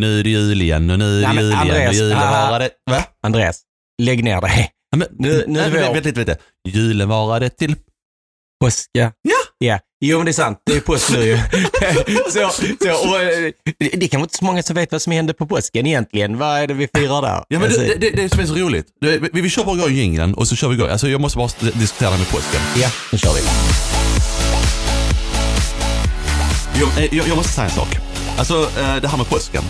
[0.00, 2.18] Nu är det jul igen och nu är det Nej, jul igen och Andreas, julen
[2.18, 2.70] ah, varade...
[2.90, 3.04] Va?
[3.26, 3.60] Andreas,
[4.02, 4.70] lägg ner dig.
[4.90, 6.36] Ja, men, Nu- nu är nej, vi vänta, lite.
[6.68, 7.76] Julen varade till...
[8.64, 9.12] Påsk, ja.
[9.22, 9.34] Ja!
[9.58, 10.58] Ja, jo men det är sant.
[10.66, 11.38] Det är påsk nu ju.
[12.30, 12.50] så,
[12.80, 15.46] så, och, eh, det är kanske inte så många som vet vad som hände på
[15.46, 16.38] påsken egentligen.
[16.38, 17.44] Vad är det vi firar där?
[17.48, 18.86] Ja men Alltså, det, det, det är som är så roligt.
[19.00, 20.88] Det- Vi, vi kör bara igång jingeln och så kör vi igång.
[20.88, 22.60] Alltså jag måste bara diskutera det med påsken.
[22.76, 23.40] ja, nu kör vi.
[26.80, 27.88] Jag, eh, jag, jag måste säga en sak.
[28.38, 29.62] Alltså eh, det här med påsken.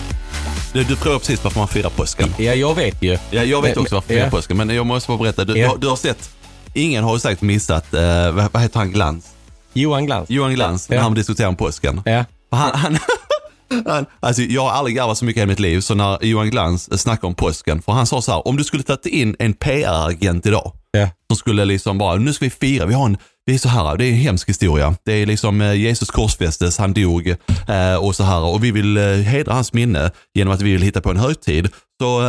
[0.73, 2.29] Du, du frågar precis varför man firar påsken.
[2.37, 3.17] Ja, jag vet ju.
[3.31, 4.23] Ja, jag vet också varför man ja.
[4.23, 5.45] firar påsken, men jag måste bara berätta.
[5.45, 5.71] Du, Ja.
[5.73, 6.29] du, du har sett,
[6.73, 9.25] ingen har ju säkert missat, eh, vad, vad heter han, Glans?
[9.73, 10.29] Johan Glans.
[10.29, 11.03] Johan Glans, när Ja.
[11.03, 12.01] han diskuterar om påsken.
[12.05, 12.25] Ja.
[12.51, 12.97] Han, han,
[13.87, 16.49] han, alltså jag har aldrig garvat så mycket i hela mitt liv så när Johan
[16.49, 19.53] Glans snackade om påsken, för han sa så här, om du skulle tagit in en
[19.53, 21.09] PR-agent idag, Ja.
[21.27, 23.97] som skulle liksom bara, nu ska vi fira, vi har en, det är så här,
[23.97, 24.95] det är en hemsk historia.
[25.03, 27.27] Det är liksom eh, Jesus korsfästes, han dog
[27.67, 30.81] eh, och så här och vi vill eh, hedra hans minne genom att vi vill
[30.81, 31.69] hitta på en högtid.
[32.01, 32.21] Så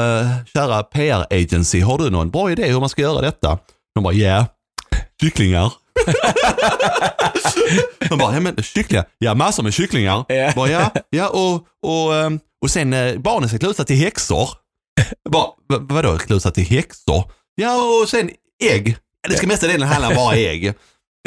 [0.54, 3.58] kära PR-agency, har du någon bra idé hur man ska göra detta?
[3.94, 4.46] De bara, ja, yeah.
[5.20, 5.72] kycklingar.
[8.08, 10.24] De bara, ja men kycklingar, ja massor med kycklingar.
[10.28, 10.52] Ja.
[10.56, 12.12] Bara, ja, ja och, och,
[12.62, 12.90] och sen
[13.22, 14.48] barnen ska klusa till häxor.
[15.30, 15.48] Bara,
[15.80, 17.30] vadå klusa till häxor?
[17.54, 18.30] Ja och sen
[18.64, 18.96] ägg.
[19.28, 20.74] Det ska mesta delen handla om bara ägg.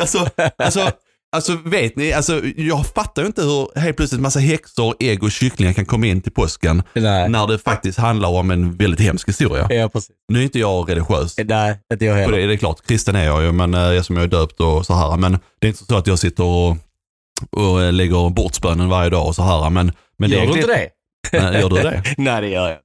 [0.01, 0.91] Alltså, alltså,
[1.35, 5.31] alltså vet ni, alltså, jag fattar ju inte hur helt plötsligt massa häxor, ägg och
[5.31, 6.83] kycklingar kan komma in till påsken.
[6.93, 7.29] Nej.
[7.29, 9.67] När det faktiskt handlar om en väldigt hemsk historia.
[9.69, 10.15] Ja, precis.
[10.27, 11.35] Nu är inte jag religiös.
[11.45, 12.37] Nej, inte jag heller.
[12.37, 14.59] det, det är klart, kristen är jag ju, men eh, jag som jag är döpt
[14.61, 15.17] och så här.
[15.17, 16.77] Men det är inte så att jag sitter och,
[17.51, 19.69] och eh, lägger bordsbönen varje dag och så här.
[19.69, 20.89] Men, men Gör det är du inte det?
[21.41, 22.03] Nej, gör du det?
[22.17, 22.77] Nej, det gör jag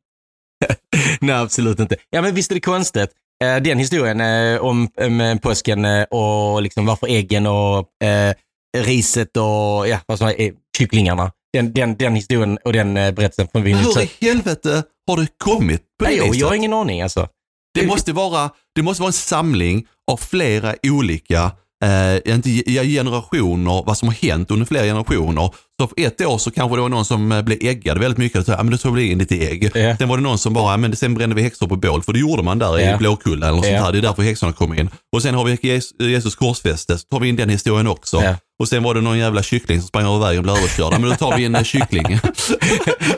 [1.21, 1.97] Nej, absolut inte.
[2.11, 3.11] Ja, men visst är det konstigt.
[3.43, 8.35] Eh, Den historien eh, om om påsken eh, och liksom varför äggen och eh,
[8.79, 11.33] riset och ja, vad som är, kycklingarna.
[11.53, 15.17] Den, den, den historien och den berättelsen får vi Men nu hur i helvete har
[15.17, 16.37] det kommit på det Nej, viset?
[16.37, 17.29] jag har ingen aning alltså.
[17.75, 21.51] det, måste vara, det måste vara en samling av flera olika
[21.83, 25.51] eh, inte ge- generationer, vad som har hänt under flera generationer.
[25.81, 28.47] Så för ett år så kanske det var någon som eh, blev äggad väldigt mycket.
[28.47, 29.71] Så, ja, men då tog vi in lite ägg.
[29.75, 29.97] Ja.
[29.97, 32.03] Sen var det någon som bara, ja, men sen brände vi häxor på bål.
[32.03, 32.95] För det gjorde man där Ja.
[32.95, 33.63] i Blåkulla eller Ja.
[33.63, 33.93] sånt här.
[33.93, 34.91] Det är därför häxorna kom in.
[35.13, 38.23] Och sen har vi Jesus, korsfäste, så tar vi in den historien också.
[38.23, 38.35] Ja.
[38.63, 40.93] Och sen var det någon jävla kyckling som sprang över vägen och blev överkörd.
[41.01, 42.05] Men då tar vi en eh, kyckling.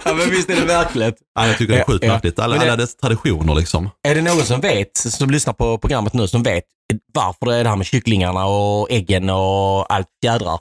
[0.05, 1.15] ja, men visst är det verkligt.
[1.35, 2.39] ja, jag tycker det är sjukt Ja, märkligt.
[2.39, 3.91] Alla, det- alla dess traditioner liksom.
[4.09, 6.65] Är det någon som vet, som lyssnar på programmet nu, som vet
[7.15, 10.59] varför det är det här med kycklingarna och äggen och allt jädrar?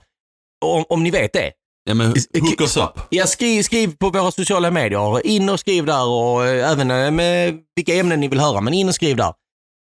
[0.66, 1.52] Om, om ni vet det,
[1.86, 2.08] Ja, men
[2.40, 2.92] hook us up.
[3.10, 5.26] Ja, skriv, skriv på våra sociala medier.
[5.28, 8.74] In och skriv där och eh, även eh, med vilka ämnen ni vill höra, men
[8.74, 9.34] in och skriv där.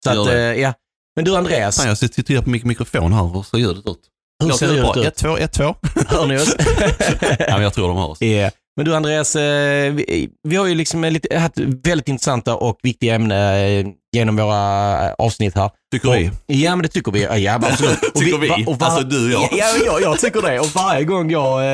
[0.03, 0.73] Så att, ja.
[1.15, 3.23] Men du Andreas, Fan, jag sitter och tittar på min mikrofon här.
[3.33, 3.99] Hur ser ljudet ut?
[4.39, 4.97] Hur Låter ser det bra?
[4.99, 5.05] ut?
[5.05, 5.75] 1, 2, 1, 2.
[6.07, 6.55] Hör ni oss?
[7.39, 8.21] Ja, men jag tror de hör oss.
[8.21, 8.49] Ja.
[8.75, 13.15] Men du Andreas, eh, vi, vi har ju liksom lite, haft väldigt intressanta och viktiga
[13.15, 15.69] ämnen eh, genom våra avsnitt här.
[15.93, 16.31] Tycker vi.
[16.63, 17.43] Ja, men det tycker vi.
[17.43, 18.03] Ja, absolut.
[18.13, 18.47] Och Tycker vi?
[18.47, 19.49] va- och var- Alltså du och jag.
[19.59, 20.59] Ja, jag, jag tycker det.
[20.59, 21.65] Och varje gång jag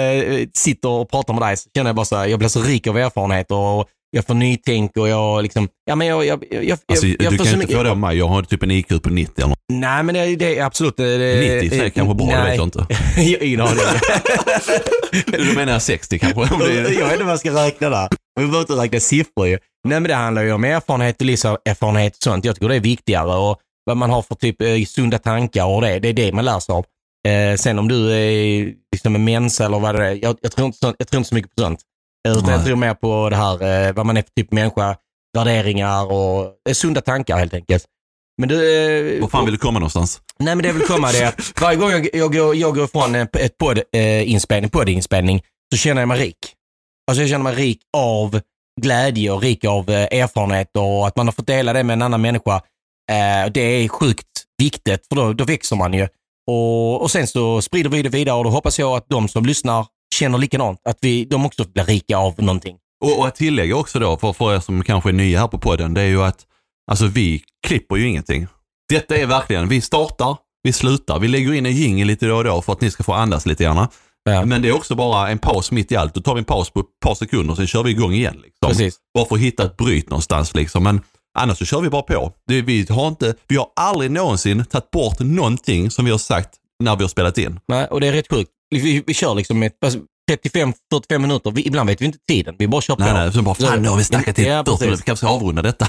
[0.42, 2.62] eh, sitter och pratar med dig så känner jag bara så här, jag blir så
[2.62, 6.64] rik av erfarenhet och jag får nytänk och jag liksom, ja men jag, jag, jag,
[6.64, 7.78] jag, Alltså, jag, du kan inte mycket.
[7.78, 8.18] av mig.
[8.18, 9.60] Jag har typ en IQ på 90 eller något.
[9.74, 10.98] Nej, men det, det är absolut.
[10.98, 12.86] Det, det, 90 är kanske bra, det vet jag inte.
[13.46, 13.78] ingen aning.
[15.32, 16.42] Du menar 60 kanske?
[16.42, 18.10] Jag vet inte vad jag ska räkna där.
[18.40, 19.58] Vi behöver inte räkna siffror ju.
[19.88, 22.46] Nej men det handlar ju om erfarenhet och livserfarenhet och sånt.
[22.46, 25.82] Jag tycker det är viktigare och vad man har för typ eh, sunda tankar och
[25.82, 26.00] det.
[26.00, 26.86] Det är det man lär sig av.
[27.28, 30.20] Eh, sen om du är liksom en mens eller vad det är.
[30.22, 31.80] Jag, jag, tror, inte jag tror inte så mycket på sånt.
[32.28, 34.96] Utan jag tror mer på det här, eh, vad man är för typ människa,
[35.38, 37.86] värderingar och sunda tankar helt enkelt.
[38.38, 38.56] Men du,
[39.16, 40.22] eh, Var fan vill du komma någonstans?
[40.40, 43.16] Nej, men det vill komma det att varje gång jag, jag, går, jag går ifrån
[43.16, 45.42] en- ett podd, eh, inspelning, poddinspelning
[45.74, 46.38] så känner jag mig rik.
[47.12, 48.40] Alltså jag känner mig rik av
[48.82, 52.22] glädje och rik av erfarenhet och att man har fått dela det med en annan
[52.22, 52.62] människa.
[53.52, 54.28] Det är sjukt
[54.58, 56.08] viktigt för då, då växer man ju.
[56.52, 59.46] Och, och sen så sprider vi det vidare och då hoppas jag att de som
[59.46, 60.80] lyssnar känner likadant.
[60.90, 62.78] Att vi, de också blir rika av någonting.
[63.04, 65.58] Och, och att tillägga också då, för, för er som kanske är nya här på
[65.58, 66.46] podden, det är ju att
[66.92, 68.48] alltså vi klipper ju ingenting.
[68.90, 72.44] Detta är verkligen, vi startar, vi slutar, vi lägger in en jingel lite då och
[72.44, 73.88] då för att ni ska få andas lite grann.
[74.24, 74.46] Ja.
[74.46, 76.14] Men det är också bara en paus mitt i allt.
[76.14, 78.34] Då tar vi en paus på ett par sekunder, sen kör vi igång igen.
[78.44, 78.70] Liksom.
[78.70, 78.98] Precis.
[79.14, 80.84] Bara för att hitta ett bryt någonstans liksom.
[80.84, 81.02] Men
[81.40, 82.32] annars så kör vi bara på.
[82.48, 86.50] Det, vi, har inte, vi har aldrig någonsin tagit bort någonting som vi har sagt
[86.84, 87.60] när vi har spelat in.
[87.68, 88.52] Nej, och det är rätt sjukt.
[88.80, 90.00] Vi, vi kör liksom ett, alltså,
[90.32, 91.52] 35-45 minuter.
[91.52, 92.56] Vi, ibland vet vi inte tiden.
[92.60, 93.04] Vi bara kör på.
[93.04, 95.02] Nej, nej, bara fan nu har vi snackat i Ja, 40 minuter, precis.
[95.02, 95.88] vi kanske ska avrunda detta.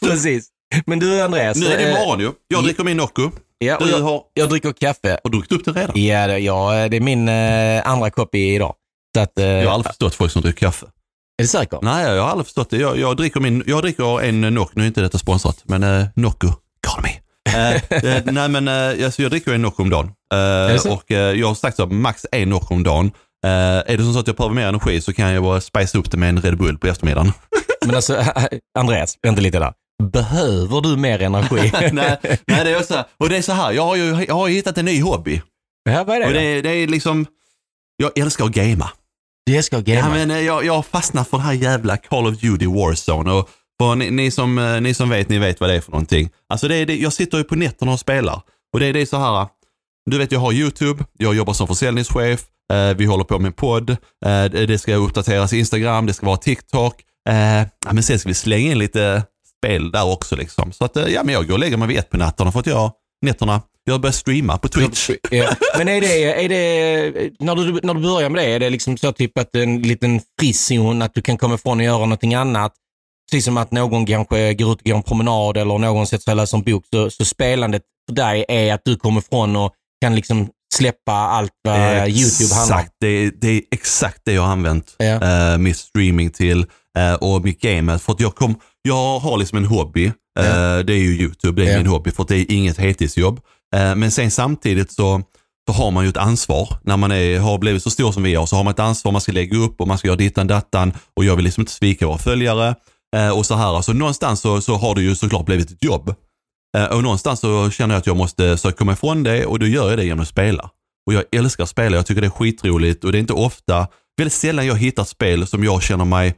[0.00, 0.48] precis.
[0.86, 1.56] Men du Andreas.
[1.56, 2.32] nu är det eh, morgon ju.
[2.48, 3.30] Jag dricker min Nocco.
[3.58, 5.18] Ja, och Du jag, har, jag dricker kaffe.
[5.24, 6.02] har druckit upp den redan.
[6.04, 8.74] Ja, det, ja, det är min eh, andra kopp idag.
[9.16, 10.86] Så att, eh, Jag har aldrig förstått folk som dricker kaffe.
[11.38, 11.78] Är du säker?
[11.82, 12.76] Nej, jag har aldrig förstått det.
[12.76, 16.06] Jag, jag, dricker, min, jag dricker en Nocco, nu är inte detta sponsrat, men uh,
[16.16, 16.48] Nocco,
[16.86, 17.10] call me.
[17.58, 20.10] Eh, eh, nej men uh, alltså, jag dricker en Nocco om dagen.
[20.78, 20.92] Så?
[20.92, 23.06] och eh, jag har sagt så, max en Nocco om dagen.
[23.44, 23.50] Eh,
[23.92, 26.16] är det så att jag behöver mer energi så kan jag bara spice upp det
[26.16, 27.32] med en Red Bull på eftermiddagen.
[27.86, 28.24] Men alltså,
[28.78, 29.72] Andreas, vänta lite där.
[30.12, 31.70] Behöver du mer energi?
[31.92, 34.34] nej, nej, det är så här, och det är så här, jag har ju jag
[34.34, 35.42] har hittat en ny hobby.
[35.90, 36.26] ja, vad är det?
[36.26, 37.26] Och det, är- det är liksom,
[37.96, 38.90] jag älskar att gamea.
[39.46, 40.08] Det ska Ja, gamea.
[40.10, 43.32] men eh, jag, jag har fastnat för det här jävla Call of Duty Warzone.
[43.32, 43.48] Och
[43.80, 46.30] för ni, ni, som, ni som vet, ni vet vad det är för någonting.
[46.48, 48.40] Alltså det är det, jag sitter ju på nätterna och spelar.
[48.72, 49.46] Och det är, det är så här,
[50.10, 53.52] du vet jag har YouTube, jag jobbar som försäljningschef, eh, vi håller på med en
[53.52, 56.94] podd, eh, det ska uppdateras Instagram, det ska vara TikTok.
[57.28, 59.22] Eh, men sen ska vi slänga in lite
[59.58, 60.72] spel där också liksom.
[60.72, 62.60] Så att, eh, ja men jag går och lägger mig vid ett på nätterna för
[62.60, 62.92] att jag,
[63.26, 65.10] nätterna, jag börjar streama på Twitch.
[65.30, 65.50] Ja.
[65.78, 68.96] Men är det, är det, när du, när du börjar med det, är det liksom
[68.96, 72.72] så typ att en liten frizon, att du kan komma ifrån och göra någonting annat?
[73.30, 76.32] Precis som att någon kanske går ut och går en promenad eller någon sätter sig
[76.32, 76.84] och läser en bok.
[76.92, 81.50] Så, så spelandet för dig är att du kommer ifrån och kan liksom släppa allt
[81.64, 82.84] vad YouTube handlar om.
[83.00, 85.04] Det är, det är exakt det jag har använt Ja.
[85.52, 86.66] eh, mitt streaming till
[86.98, 87.98] eh, och mitt game.
[87.98, 91.68] För att jag, kom, jag har liksom en hobby, eh, det är ju YouTube, det
[91.68, 91.78] är Ja.
[91.78, 93.40] min hobby för det är inget heltidsjobb.
[93.96, 95.22] Men sen samtidigt så,
[95.68, 96.68] så har man ju ett ansvar.
[96.84, 99.12] När man är, har blivit så stor som vi har så har man ett ansvar,
[99.12, 101.72] man ska lägga upp och man ska göra dittan dattan och jag vill liksom inte
[101.72, 102.74] svika våra följare.
[103.34, 106.14] Och så här, alltså någonstans så, så har det ju såklart blivit ett jobb.
[106.76, 109.66] Eh, och någonstans så känner jag att jag måste söka komma ifrån det och då
[109.66, 110.70] gör jag det genom att spela.
[111.06, 113.86] Och jag älskar att spela, jag tycker det är skitroligt och det är inte ofta,
[114.18, 116.28] väldigt sällan jag hittar spel som jag känner mig,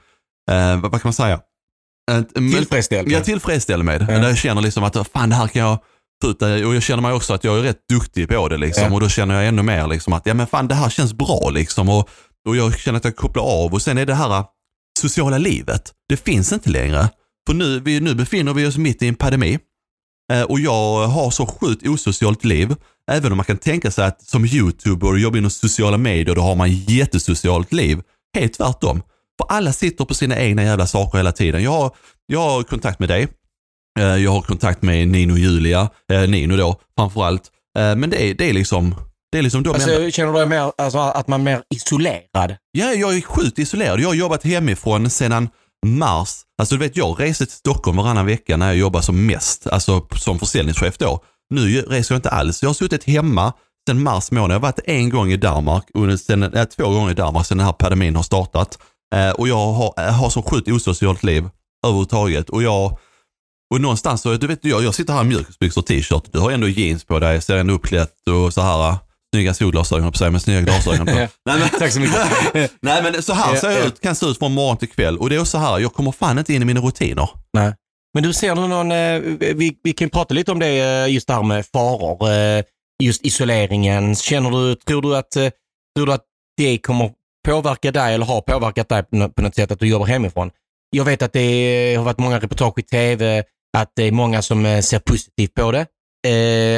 [0.51, 1.41] eh, vad, kan man säga?
[2.11, 3.13] Eh, Tillfredsställd.
[3.13, 4.03] Jag tillfredsställd med.
[4.03, 4.07] Ja.
[4.07, 5.79] Där jag känner liksom att fan det här kan jag
[6.33, 6.65] det.
[6.65, 8.85] Och jag känner mig också att jag är rätt duktig på det liksom.
[8.85, 8.95] Ja.
[8.95, 11.51] Och då känner jag ännu mer liksom att ja men fan det här känns bra
[11.51, 11.89] liksom.
[11.89, 12.09] Och,
[12.49, 13.75] och jag känner att jag kopplar av.
[13.75, 14.45] Och sen är det här eh,
[14.99, 15.93] sociala livet.
[16.09, 17.09] Det finns inte längre.
[17.47, 19.59] För nu, vi, nu befinner vi oss mitt i en pandemi.
[20.33, 22.75] Eh, och jag har så sjukt osocialt liv.
[23.11, 26.43] Även om man kan tänka sig att som youtuber och jobbar inom sociala medier, då
[26.43, 28.01] har man jättesocialt liv.
[28.37, 29.03] Helt tvärtom.
[29.41, 31.63] För alla sitter på sina egna jävla saker hela tiden.
[31.63, 31.91] Jag har,
[32.27, 33.29] jag har kontakt med dig.
[34.01, 35.89] Eh, Jag har kontakt med Nino och Julia.
[36.13, 37.51] Eh, Nino då, framförallt.
[37.97, 38.95] Men det är, det är liksom,
[39.33, 42.57] det är liksom de enda- Alltså, känner du mer, alltså, att man är mer isolerad?
[42.73, 44.01] Ja, jag är sjukt isolerad.
[44.01, 45.49] Jag har jobbat hemifrån sedan
[45.85, 46.41] mars.
[46.59, 50.07] Alltså du vet, jag reser till Stockholm varannan vecka när jag jobbar som mest, alltså
[50.17, 51.25] som försäljningschef då.
[51.51, 52.63] Nu reser jag inte alls.
[52.63, 53.53] Jag har suttit hemma
[53.89, 54.51] sedan mars månad.
[54.51, 57.59] Jag har varit en gång i Danmark, och sen, äh, två gånger i Danmark sedan
[57.59, 58.79] den här pandemin har startat.
[59.15, 61.49] Eh, och jag har, eh, har så sjukt osocialt liv
[61.87, 62.51] överhuvudtaget.
[62.51, 62.99] Och jag,
[63.75, 66.33] och någonstans så, du vet, jag, jag sitter här i mjukisbyxor och t-shirt.
[66.33, 68.97] Du har ändå jeans på dig, ser ändå uppklätt och så här.
[69.35, 71.07] Snygga solglasögon på sig med snygga glasögon.
[71.07, 72.17] Nej, men, Tack så mycket.
[72.83, 73.87] Nej men så här ser jag ja.
[73.87, 75.19] ut, kan se ut från morgon till kväll.
[75.19, 77.29] Och det är så här, jag kommer fan inte in i mina rutiner.
[77.53, 77.75] Nej.
[78.15, 79.21] Men du, ser du någon, eh,
[79.55, 82.65] vi, vi kan prata lite om det, eh, just det här med faror, eh,
[83.03, 84.17] just isoleringen.
[84.17, 85.31] Känner du, tror du att,
[85.97, 86.25] tror du att
[86.57, 87.11] det kommer
[87.49, 90.51] påverka dig eller har påverkat dig på nå- på något sätt att du jobbar hemifrån?
[90.91, 93.45] Jag vet att det har varit många reportage i tv,
[93.77, 95.87] att det är många som ser positivt på det,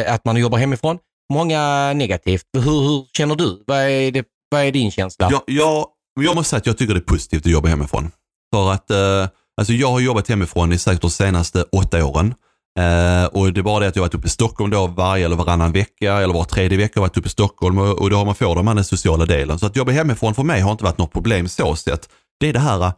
[0.09, 0.99] att man jobbar hemifrån.
[1.33, 2.45] Många negativt.
[2.53, 3.65] Hur, hur känner du?
[3.67, 5.29] Vad är, det, vad är din känsla?
[5.31, 5.87] Jag, jag,
[6.21, 8.11] jag måste säga att jag tycker det är positivt att jobba hemifrån.
[8.55, 9.29] För att eh,
[9.61, 12.35] alltså jag har jobbat hemifrån i säkert de senaste åtta åren.
[12.79, 15.25] Eh, och det är bara det att jag har varit uppe i Stockholm då varje
[15.25, 18.11] eller varannan vecka eller var tredje vecka har jag varit uppe i Stockholm och, och
[18.11, 19.59] då har man får man den sociala delen.
[19.59, 22.09] Så att jobba hemifrån för mig har inte varit något problem så sett.
[22.41, 22.93] Det är det här,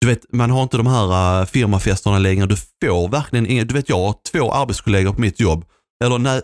[0.00, 2.46] du vet, man har inte de här eh, firmafesterna längre.
[2.46, 5.64] Du får verkligen ingen, du vet jag har två arbetskollegor på mitt jobb,
[6.04, 6.40] eller nej,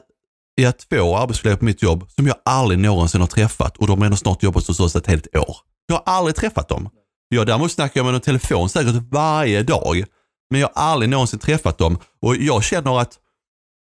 [0.54, 3.98] jag har två arbetskollegor på mitt jobb som jag aldrig någonsin har träffat och de
[3.98, 5.56] har ändå snart jobbat hos oss ett helt år.
[5.86, 6.88] Jag har aldrig träffat dem.
[7.28, 10.04] Jag däremot snackar jag med dem telefon säkert varje dag.
[10.50, 13.18] Men jag har aldrig någonsin träffat dem och jag känner att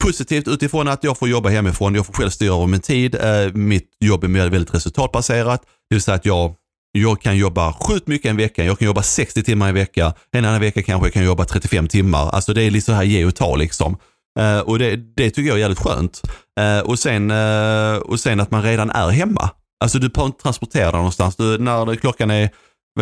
[0.03, 3.15] positivt utifrån att jag får jobba hemifrån, jag får själv styra över min tid.
[3.15, 5.61] Eh, mitt jobb är väldigt resultatbaserat.
[5.89, 6.55] Det vill säga att jag,
[6.91, 8.63] jag kan jobba sjukt mycket en vecka.
[8.63, 10.13] Jag kan jobba 60 timmar i vecka.
[10.31, 12.29] En annan vecka kanske jag kan jobba 35 timmar.
[12.29, 13.97] Alltså det är lite så här ge och ta liksom.
[14.39, 16.21] Uh, och det, det tycker jag är jävligt skönt.
[16.59, 19.49] Uh, och, sen, uh, och sen att man redan är hemma.
[19.83, 21.35] Alltså du behöver inte transportera dig någonstans.
[21.35, 22.49] Du, när klockan är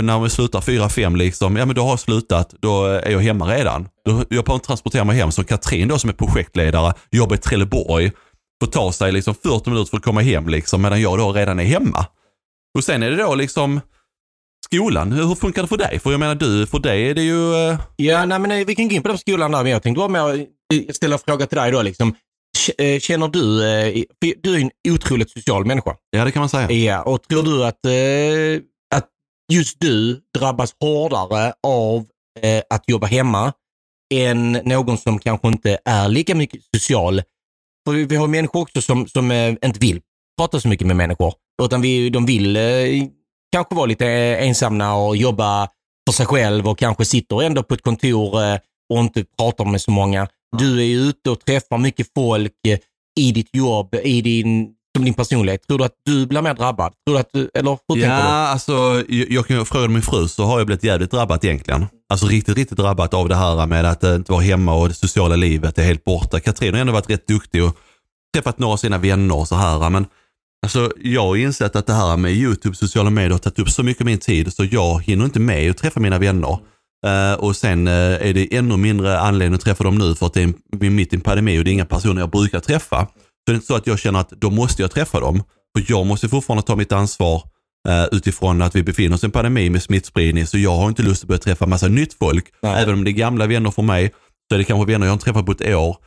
[0.02, 3.56] när vi slutar 4-5 liksom, ja men då har jag slutat, då är jag hemma
[3.56, 3.88] redan.
[4.06, 7.40] Då, jag behöver inte transportera mig hem Så Katrin då som är projektledare, jobbar i
[7.40, 8.12] Trelleborg,
[8.64, 11.60] får ta sig liksom 40 minuter för att komma hem liksom, medan jag då redan
[11.60, 12.06] är hemma.
[12.78, 13.82] Och sen är det då liksom
[14.66, 16.00] skolan, hur funkar det för dig?
[16.00, 17.54] För jag menar du, för dig är det ju...
[17.96, 20.00] Ja, nej, men nej, vi kan gå in på den skolan där, men jag tänkte
[20.00, 20.46] bara mer
[20.92, 21.82] ställa en fråga till dig då.
[21.82, 22.16] Liksom.
[22.78, 24.04] Eh, Känner du, eh,
[24.42, 25.96] du är en otroligt social människa.
[26.10, 26.72] Ja det kan man säga.
[26.72, 28.64] Ja, och tror du att, eh,
[28.96, 29.08] att
[29.54, 32.06] just du drabbas hårdare av
[32.70, 33.54] att jobba hemma
[34.14, 37.22] än någon som kanske inte är lika mycket social?
[37.88, 40.02] För vi, har människor också som, som inte vill
[40.38, 41.34] prata så mycket med människor,
[41.64, 42.58] utan vi, de vill
[43.52, 45.70] kanske vara lite ensamma och jobba
[46.10, 48.60] för sig själv och kanske sitter ändå på ett kontor
[48.94, 50.28] och inte pratar med så många.
[50.58, 52.80] Du är ju ute och träffar mycket folk eh,
[53.20, 55.68] i ditt jobb, i din, som din personlighet.
[55.68, 56.94] Tror du att du blir mer drabbad?
[57.08, 58.28] Tror du att du, eller hur Ja, tänker du?
[58.28, 61.86] alltså jag, jag kan fråga min fru så har jag blivit jävligt drabbad egentligen.
[62.10, 64.94] Alltså riktigt, riktigt drabbad av det här med att eh, inte vara hemma och det
[64.94, 66.40] sociala livet är helt borta.
[66.40, 67.78] Katrin har ändå varit rätt duktig och
[68.34, 69.90] träffat några av sina vänner och så här.
[69.90, 70.06] Men
[70.64, 73.84] alltså, jag har insett att det här med YouTube, sociala medier har tagit upp så
[73.84, 76.58] mycket av min tid så jag hinner inte med att träffa mina vänner.
[77.08, 80.34] Eh, och sen eh, är det ännu mindre anledning att träffa dem nu för att
[80.34, 80.44] det är
[80.84, 83.06] en- mitt i en pandemi och det är inga personer jag brukar träffa.
[83.06, 83.12] Så
[83.46, 85.44] det är inte så att jag känner att då måste jag träffa dem.
[85.78, 87.44] För jag måste fortfarande ta mitt ansvar
[87.90, 90.48] eh, utifrån att vi befinner oss i en pandemi med smittspridning.
[90.48, 92.46] Så jag har inte lust att börja träffa massa nytt folk.
[92.62, 92.84] Nej.
[92.84, 94.14] Även om det är gamla vänner för mig
[94.50, 95.98] så är det kanske vänner jag inte träffat på ett år.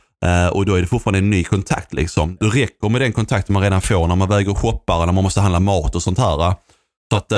[0.51, 2.37] Och då är det fortfarande en ny kontakt liksom.
[2.39, 5.23] Det räcker med den kontakten man redan får när man väger och shoppar, när man
[5.23, 6.55] måste handla mat och sånt här.
[7.11, 7.31] Så att,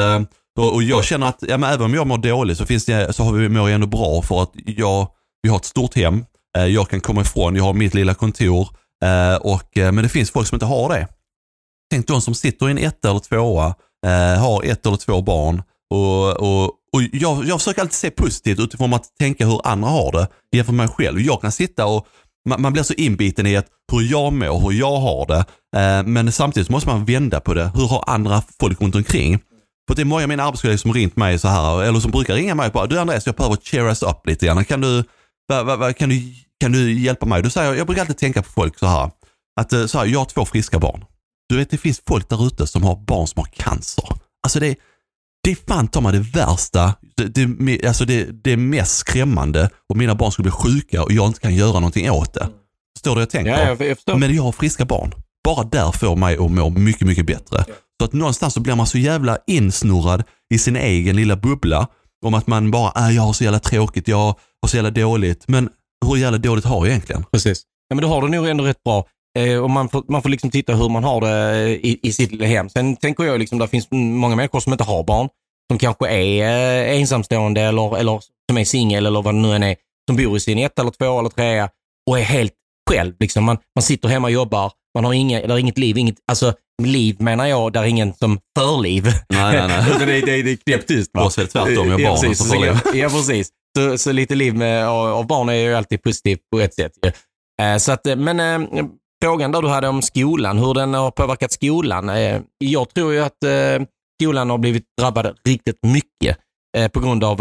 [0.60, 3.14] och, och jag känner att ja, men även om jag mår dåligt så, finns det,
[3.14, 5.08] så har vi, mår jag ändå bra för att jag,
[5.44, 6.26] vi har ett stort hem.
[6.58, 8.70] Eh, jag kan komma ifrån, jag har mitt lilla kontor.
[9.04, 11.08] Eh, och, eh, men det finns folk som inte har det.
[11.92, 15.64] Tänk de som sitter i en etta eller tvåa, eh, har ett eller två barn.
[15.90, 20.12] Och, och, och jag, jag försöker alltid se positivt utifrån att tänka hur andra har
[20.12, 21.22] det jämfört med mig själv.
[21.22, 22.08] Jag kan sitta och
[22.50, 25.46] man, man blir så inbiten i att hur jag mår, hur jag har det.
[25.80, 27.72] Eh, men samtidigt måste man vända på det.
[27.76, 29.40] Hur har andra folk runt omkring?
[29.88, 32.36] För det är många av mina arbetskollegor som ringt mig så här, eller som brukar
[32.36, 34.66] ringa mig och bara, du Andreas, jag behöver cheer us up lite grann.
[34.66, 35.04] Kan du,
[35.48, 37.44] va, va, va, kan du, kan du hjälpa mig?
[37.44, 39.12] Då säger jag, brukar alltid tänka på folk så här,
[39.62, 41.06] att eh, så här, jag har två friska barn.
[41.50, 44.06] Du vet, det finns folk där ute som har barn som har cancer.
[44.44, 44.76] Alltså det,
[45.44, 49.70] det är fan ta mig det värsta, det, det, alltså det, det är mest skrämmande
[49.90, 52.50] om mina barn skulle bli sjuka och jag inte kan göra någonting åt det.
[52.96, 53.52] Förstår du vad jag tänker?
[53.52, 54.20] Ja, jag.
[54.20, 55.14] Men jag har friska barn.
[55.44, 57.66] Bara där får mig att må mycket, mycket bättre.
[58.02, 60.24] Så att någonstans så blir man så jävla insnurrad
[60.54, 61.88] i sin egen lilla bubbla.
[62.26, 64.18] Om att man bara, äh, jag har så jävla tråkigt, jag
[64.62, 65.48] har så jävla dåligt.
[65.48, 65.70] Men
[66.06, 67.24] hur jävla dåligt har jag egentligen?
[67.32, 67.64] Precis.
[67.90, 69.06] Ja, men då har du nog ändå rätt bra.
[69.38, 72.14] Eh, och man, får, man får liksom titta hur man har det eh, i, i
[72.14, 72.70] sitt lilla hem.
[72.70, 75.30] Sen tänker jag liksom, det finns många människor som inte har barn.
[75.72, 79.64] Som kanske är eh, ensamstående eller, eller som är singel eller vad det nu än
[79.64, 79.76] är.
[80.10, 81.70] Som bor i sin ett eller två eller trea
[82.10, 82.54] och är helt
[82.90, 83.14] själv.
[83.20, 83.44] Liksom.
[83.44, 84.72] Man, man sitter hemma och jobbar.
[84.96, 85.98] Man har inga, eller inget liv.
[85.98, 89.04] Inget, alltså liv menar jag, där är ingen som för liv.
[89.30, 90.00] Nej, nej, nej.
[90.00, 91.12] Det, det, det är knäpptyst.
[91.14, 91.30] va?
[91.30, 92.80] Så är det tvärtom, jag barnen precis, liv.
[92.94, 93.50] Ja, precis.
[93.78, 96.92] Så, så lite liv med, av, barn är ju alltid positivt på ett sätt.
[97.62, 98.86] Eh, Så att, eh, men eh,
[99.24, 102.10] frågan där du hade om skolan, hur den har påverkat skolan.
[102.10, 103.38] Eh, jag tror ju att
[104.22, 106.38] skolan har blivit drabbad riktigt mycket
[106.94, 107.40] på grund av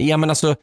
[0.00, 0.54] ja, men alltså,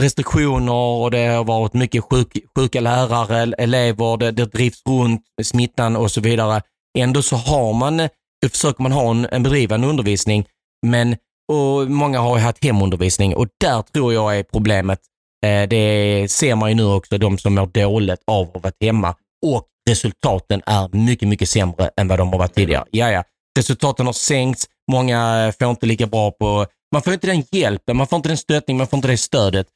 [0.00, 5.96] restriktioner och det har varit mycket sjuk, sjuka lärare, elever, det, det drivs runt smittan
[5.96, 6.62] och så vidare.
[6.98, 8.08] Ändå så har man,
[8.50, 10.46] försöker man ha en, en bedrivande undervisning,
[10.86, 11.16] men
[11.52, 15.00] och många har ju haft hemundervisning och där tror jag är problemet.
[15.46, 19.14] Eh, det ser man ju nu också, de som mår dåligt av att vara hemma
[19.46, 22.84] och resultaten är mycket, mycket sämre än vad de har varit tidigare.
[22.90, 23.24] Ja, ja.
[23.58, 28.06] Resultaten har sänkts, många får inte lika bra på, man får inte den hjälpen, man
[28.06, 29.66] får inte den stöttning, man får inte det stödet.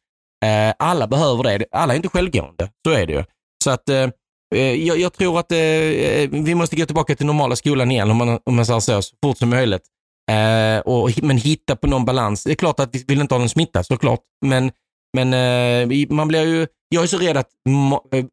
[0.45, 1.65] Eh, alla behöver det.
[1.73, 3.25] Alla är inte självgående, så är det ju.
[3.65, 4.11] Så att eh,
[4.55, 8.11] eh jag, jag tror att eh, eh, vi måste gå tillbaka till normala skolan igen,
[8.11, 9.83] om man, om man säger så, så fort som möjligt.
[10.31, 12.45] Eh, och, men hitta på någon balans.
[12.45, 14.71] Det är klart att vi vill inte ha någon smitta såklart, men,
[15.17, 17.49] men eh, man blir ju, jag är så rädd att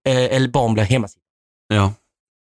[0.07, 1.07] eh, eller barn blir hemma.
[1.73, 1.93] Ja.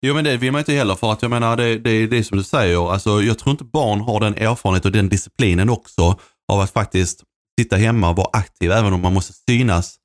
[0.05, 2.23] Jo men det vill man inte heller för att jag menar det, det, det är
[2.23, 6.19] som du säger, alltså, jag tror inte barn har den erfarenhet och den disciplinen också
[6.51, 7.23] av att faktiskt
[7.63, 9.95] sitta hemma och vara aktiv även om man måste synas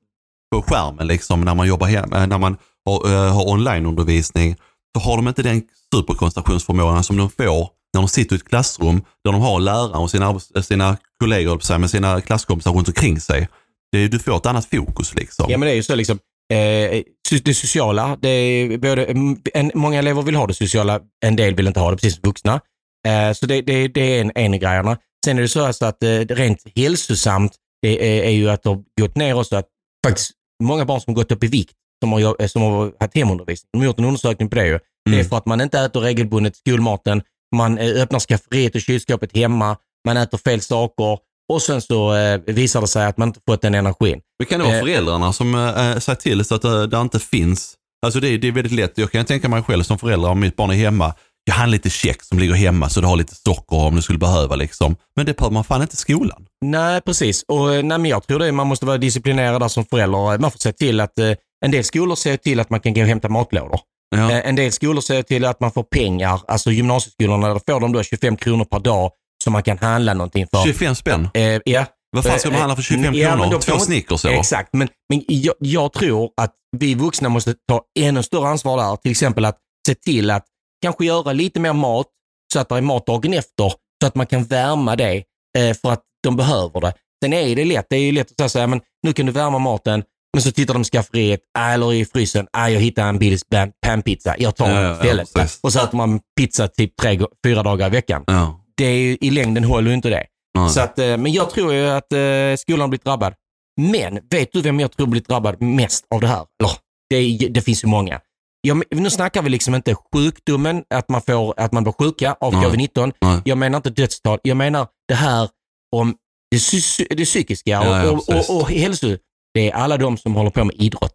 [0.52, 4.56] på skärmen liksom när man jobbar hemma, eh, när man har, uh, har onlineundervisning.
[4.96, 5.62] Så har de inte den
[5.94, 10.10] superkoncentrationsförmågan som de får när de sitter i ett klassrum där de har läraren och
[10.10, 13.48] sina, eh, sina kollegor, med sina klasskompisar runt omkring sig.
[13.92, 15.46] Det är, du får ett annat fokus liksom.
[15.48, 16.18] Ja men det är ju så liksom,
[16.52, 17.02] eh,
[17.44, 21.54] det sociala, det är både, mm, en, många elever vill ha det sociala, en del
[21.54, 22.60] vill inte ha det, precis som vuxna.
[23.06, 24.96] Eh, så det, det, det är en, en grejerna.
[25.24, 27.52] Sen är det så alltså att eh, rent hälsosamt
[27.82, 29.66] det är, är ju att det har gått ner också att
[30.06, 30.30] faktiskt
[30.62, 33.86] många barn som gått upp i vikt som har, som har haft hemundervisning, de har
[33.86, 34.78] gjort en undersökning på det ju.
[35.10, 37.22] Det är för att man inte äter regelbundet skolmaten,
[37.56, 39.76] man eh, öppnar skafferiet och kylskåpet hemma,
[40.06, 41.18] man äter fel saker
[41.52, 44.20] och sen så eh, visar det sig att man inte fått den energin.
[44.38, 44.80] Men kan det vara Eh.
[44.80, 47.74] föräldrarna som äh, säger till så att det, det inte finns?
[48.06, 48.98] Alltså det, det är väldigt lätt.
[48.98, 51.14] Jag kan tänka mig själv som förälder om mitt barn är hemma.
[51.44, 54.18] Jag har lite check som ligger hemma så du har lite socker om du skulle
[54.18, 54.96] behöva liksom.
[55.16, 56.46] Men det behöver man fan inte i skolan.
[56.64, 57.44] Nej, precis.
[57.48, 60.38] Och, eh, nej, men jag tror det, man måste vara disciplinerad där som förälder.
[60.38, 61.32] Man får se till att eh,
[61.64, 63.80] en del skolor ser till att man kan gå och hämta matlådor.
[64.16, 64.30] Ja.
[64.30, 67.92] Eh, en del skolor ser till att man får pengar, alltså gymnasieskolorna, där får de
[67.92, 69.10] då 25 kronor per dag
[69.44, 70.62] som man kan handla någonting för.
[70.64, 71.28] 25 spänn.
[71.34, 71.86] Eh, ja.
[72.14, 73.58] Vad fan ska man Eh, handla för 25 ja, kronor?
[73.60, 74.38] Två Snickers eller?
[74.38, 78.96] Exakt, men, men jag, jag tror att vi vuxna måste ta ännu större ansvar där.
[78.96, 80.44] Till exempel att se till att
[80.84, 82.06] kanske göra lite mer mat
[82.52, 83.72] så att det är mat dagen efter.
[84.02, 85.16] Så att man kan värma det
[85.58, 86.92] eh, för att de behöver det.
[87.24, 87.86] Sen är det lätt.
[87.90, 90.02] Det är ju lätt att säga men nu kan du värma maten.
[90.34, 92.46] Men så tittar de i skafferiet äh, eller i frysen.
[92.56, 94.34] Äh, jag hittade en pan- panpizza.
[94.38, 95.32] Jag tar Ja, den ja, ja, istället.
[95.34, 95.60] precis.
[95.62, 98.24] och så äter man pizza typ tre, fyra dagar i veckan.
[98.26, 98.60] Ja.
[98.76, 100.26] Det är ju, I längden håller ju inte det.
[100.74, 103.34] Så att, eh, men jag tror ju att eh, skolan blivit drabbad.
[103.80, 106.44] Men vet du vem jag tror blivit drabbad mest av det här?
[106.60, 106.72] Eller,
[107.10, 108.20] det, det finns ju många.
[108.66, 112.52] Jag, nu snackar vi liksom inte sjukdomen, att man, får, att man blir sjuka av
[112.52, 112.64] Nej.
[112.66, 113.12] covid-19.
[113.20, 113.40] Nej.
[113.44, 114.38] Jag menar inte dödstal.
[114.42, 115.48] Jag menar det här
[115.96, 116.16] om
[116.50, 119.16] det, psy- det psykiska Ja, ja, och, och, och, och hälso.
[119.54, 121.14] Det är alla de som håller på med idrott.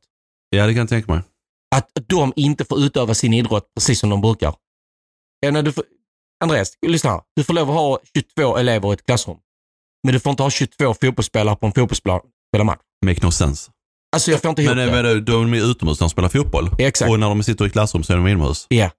[0.49, 1.21] ja, det kan jag tänka mig.
[1.75, 4.55] Att de inte får utöva sin idrott precis som de brukar.
[5.39, 5.83] Ja, du får,
[6.43, 7.21] Andreas, lyssna här.
[7.35, 7.99] Du får lov att ha
[8.35, 9.37] 22 elever i ett klassrum.
[10.03, 12.19] Men du får inte ha 22 fotbollsspelare på en fotbollsplan
[12.53, 12.79] spela match.
[13.05, 13.71] Make no sense.
[14.15, 14.93] Alltså jag får inte ihop Men, det.
[14.93, 16.69] men då- då är de utomhus när de spelar fotboll.
[16.79, 17.11] Exakt.
[17.11, 18.65] Och när de sitter i klassrum så är de inomhus.
[18.69, 18.89] Ja.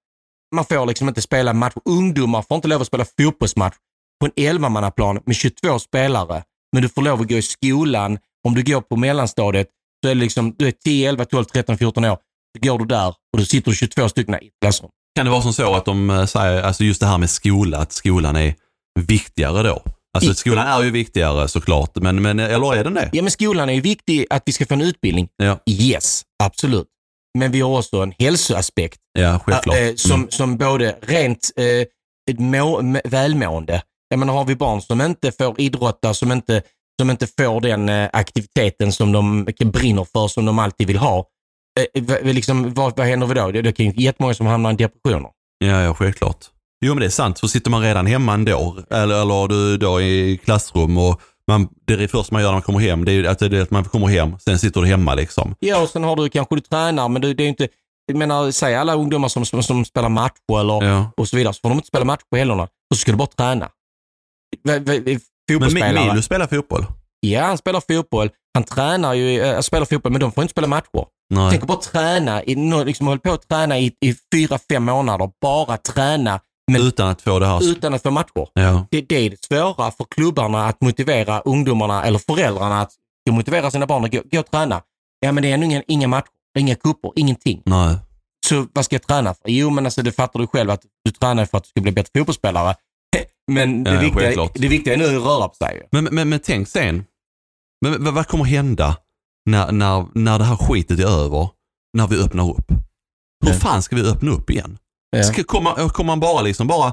[0.55, 1.75] Man får liksom inte spela match.
[1.85, 3.75] Ungdomar får inte lov att spela fotbollsmatch
[4.21, 6.43] på en 11-mannaplan med 22 spelare.
[6.73, 8.19] Men du får lov att gå i skolan.
[8.49, 9.69] Om du går på mellanstadiet
[10.05, 12.17] så är det liksom, du är 10, 11, 12, 13, 14 år.
[12.59, 14.91] Så går du där och då sitter du 22 stycken i klassrum.
[15.17, 17.79] Kan det vara som så att de eh, säger, alltså just det här med skola,
[17.79, 18.55] att skolan är
[19.01, 19.83] viktigare då?
[20.19, 23.11] Alltså skolan är ju viktigare såklart, men, men eller är den det?
[23.13, 25.29] Ja, men skolan är ju viktig att vi ska få en utbildning.
[25.37, 26.87] Ja, Yes, absolut.
[27.39, 29.77] Men vi har också en hälsoaspekt ja självklart.
[29.77, 30.31] eh, som, Mm.
[30.31, 31.51] som både rent
[32.31, 33.83] ett må, välmående.
[34.09, 36.63] Jag menar, har vi barn som inte får idrotta, som inte,
[37.01, 41.25] som inte får den eh, aktiviteten som de brinner för, som de alltid vill ha.
[42.23, 43.51] Liksom, vad, vad händer vi då?
[43.51, 45.31] Det, det kan ju jättemånga som hamnar i depressioner.
[45.59, 46.47] Ja, ja, självklart.
[46.81, 47.39] Jo, men det är sant.
[47.39, 51.93] Så sitter man redan hemma ändå, eller, eller du då i klassrum och man, det
[51.93, 53.71] är det första man gör när man kommer hem, det är att, det är att
[53.71, 55.55] man kommer hem, sen sitter du hemma liksom.
[55.59, 57.69] Ja, och sen har du kanske du tränar, men det, det är inte,
[58.07, 61.13] jag menar, säg alla ungdomar som, som, som spelar matcher eller Ja.
[61.17, 62.69] och så vidare, så får de inte spela match på helgerna.
[62.95, 63.69] Så ska du bara träna.
[64.65, 65.21] V- v- v- Men
[65.61, 66.07] Fotbollsspelare.
[66.09, 66.87] Minus spelar fotboll?
[67.21, 68.31] Ja, han spelar fotboll.
[68.55, 71.05] Han tränar ju, äh, spelar fotboll, men de får inte spela matcher.
[71.31, 71.51] Nej.
[71.51, 75.31] Tänk bara träna, i, liksom hålla på att träna i, i fyra, fem månader.
[75.41, 76.41] Bara träna
[76.73, 77.71] men Utan att få det här...
[77.71, 78.47] utan att få matcher.
[78.55, 78.87] Ja.
[78.91, 82.93] Det, det är det svåra för klubbarna att motivera ungdomarna eller föräldrarna att
[83.31, 84.83] motivera sina barn att gå, gå och träna.
[85.21, 86.29] Ja, men det är ännu inga, inga matcher,
[86.59, 87.63] inga kupper, ingenting.
[87.65, 87.97] Nej.
[88.47, 89.51] Så vad ska jag träna för?
[89.51, 91.93] Jo, men alltså det fattar du själv att du tränar för att du ska bli
[91.93, 92.75] bättre fotbollsspelare.
[93.53, 95.89] Men det, Ja, viktiga, det viktiga är nu att röra på sig.
[95.93, 97.05] Men, men, men tänk sen,
[97.81, 98.97] men, vad- vad kommer hända
[99.47, 101.49] när, när, när det här skitet är över?
[101.93, 102.73] När vi öppnar upp?
[103.47, 104.79] Hur fan ska vi öppna upp igen?
[105.11, 105.23] Ja.
[105.23, 106.93] Ska, kommer, kommer man bara liksom bara,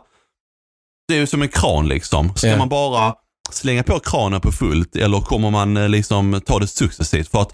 [1.07, 2.35] det är ju som en kran liksom.
[2.35, 2.57] Ska Ja.
[2.57, 3.15] man bara
[3.51, 7.27] slänga på kranen på fullt eller kommer man eh, liksom ta det successivt?
[7.31, 7.53] För att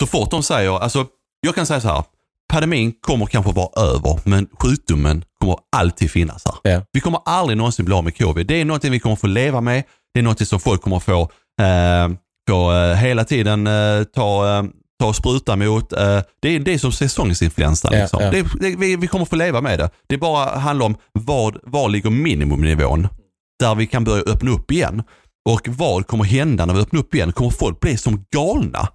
[0.00, 1.06] så fort de säger, alltså
[1.40, 2.04] jag kan säga så här,
[2.52, 6.72] pandemin kommer kanske vara över men sjukdomen kommer alltid finnas här.
[6.72, 6.82] Ja.
[6.92, 8.46] Vi kommer aldrig någonsin bli av med covid.
[8.46, 9.82] Det är någonting vi kommer få leva med.
[10.14, 11.20] Det är någonting som folk kommer få,
[11.60, 12.08] eh,
[12.48, 14.62] få eh, hela tiden eh, ta, eh,
[15.00, 15.92] ta och spruta mot.
[15.92, 17.92] Eh, det, är, det är som säsongsinfluensan.
[17.92, 18.22] Ja, Liksom.
[18.22, 18.30] ja.
[18.30, 19.90] Det, det, vi, vi kommer få leva med det.
[20.08, 23.08] Det bara handlar om vad, var ligger minimumnivån?
[23.60, 25.02] där vi kan börja öppna upp igen.
[25.50, 27.32] Och vad kommer hända när vi öppnar upp igen?
[27.32, 28.88] Kommer folk bli som galna?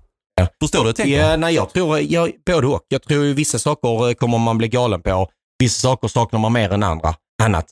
[0.61, 1.17] Förstår du vad jag tänker?
[1.29, 2.81] Ja, nej, jag tror jag, både och.
[2.87, 5.27] Jag tror vissa saker eh, kommer man bli galen på.
[5.59, 7.13] Vissa saker saknar man mer än andra.
[7.43, 7.65] annat.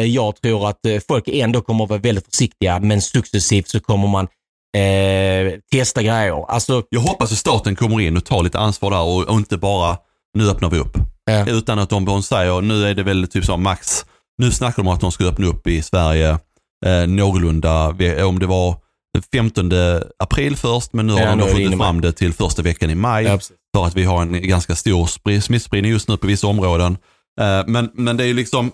[0.00, 4.08] Eh, Jag tror att folk ändå kommer att vara väldigt försiktiga, men successivt så kommer
[4.08, 4.28] man
[4.74, 6.50] eh, testa grejer.
[6.50, 9.56] Alltså, Jag hoppas att staten kommer in och tar lite ansvar där och, och inte
[9.56, 9.96] bara,
[10.38, 10.96] nu öppnar vi upp.
[11.24, 11.46] Ja.
[11.48, 14.04] Utan att de, säger, nu är det väl typ som max,
[14.38, 16.38] nu snackar de om att de ska öppna upp i Sverige
[16.86, 17.88] eh, någorlunda,
[18.26, 18.76] om det var
[19.14, 19.70] den 15
[20.18, 23.24] april först, men nu har Ja, de skjutit fram det till första veckan i maj.
[23.24, 23.38] Ja,
[23.76, 26.96] för att vi har en ganska stor spri- smittspridning just nu på vissa områden.
[27.40, 28.70] Eh, men, men det är liksom,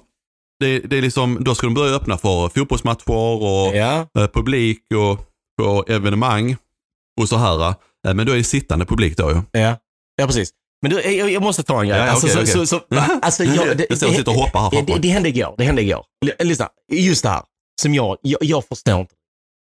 [0.61, 3.11] det, det är liksom, då ska de börja öppna för fotbollsmatcher
[3.43, 5.27] och ja, eh, publik och
[5.61, 6.57] på evenemang
[7.20, 7.68] och så här.
[7.68, 9.61] Eh, men då är det sittande publik då ju.
[9.61, 9.77] ja,
[10.16, 10.51] ja, precis.
[10.83, 11.99] Men du, jag, jag måste ta en grej.
[11.99, 12.66] Ja, alltså, okej, så, okej.
[12.66, 12.85] Så, så,
[13.23, 15.55] alltså, jag, det, Jag sitter och hoppar här det, det, hände igår.
[15.59, 16.05] Det hände igår.
[16.27, 17.42] L- Lyssna, just det här
[17.83, 19.14] som jag, jag, jag förstår inte.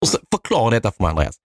[0.02, 1.36] Och så, förklara detta för mig Andreas.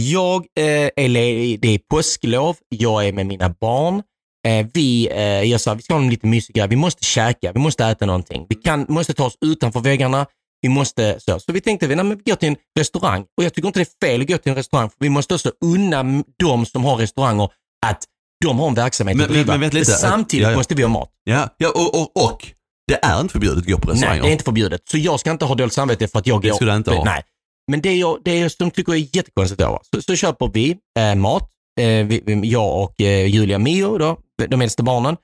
[0.00, 4.02] Jag eh, är ledig, det är påsklov, jag är med mina barn.
[4.46, 6.68] Eh, vi, eh, jag sa vi ska ha en lite mysig grej.
[6.68, 8.46] Vi måste käka, vi måste äta någonting.
[8.48, 10.26] Vi kan, måste ta oss utanför väggarna.
[10.64, 11.38] Vi måste så.
[11.40, 13.24] Så vi tänkte, vi, nej, men vi går till en restaurang.
[13.36, 14.88] Och jag tycker inte det är fel att gå till en restaurang.
[14.88, 17.48] För vi måste också unna de som har restauranger
[17.86, 18.04] att
[18.44, 19.52] de har en verksamhet Men- att driva.
[19.52, 19.90] men- men lite.
[19.92, 20.56] samtidigt Ja, ja.
[20.56, 21.10] måste vi ha mat.
[21.24, 22.46] Ja, ja och, och, och
[22.88, 24.22] det är inte förbjudet att gå på Nej, restauranger.
[24.22, 24.80] det är inte förbjudet.
[24.90, 26.54] Så jag ska inte ha dåligt samvete för att jag Det går.
[26.56, 27.04] skulle jag inte ha.
[27.04, 27.22] Nej.
[27.70, 31.14] Men det jag, det jag som tycker är jättekonstigt då, så, så köper vi eh,
[31.14, 31.50] mat,
[31.80, 35.16] eh, vi, vi, jag och eh, Julia Mio, då, de äldsta barnen.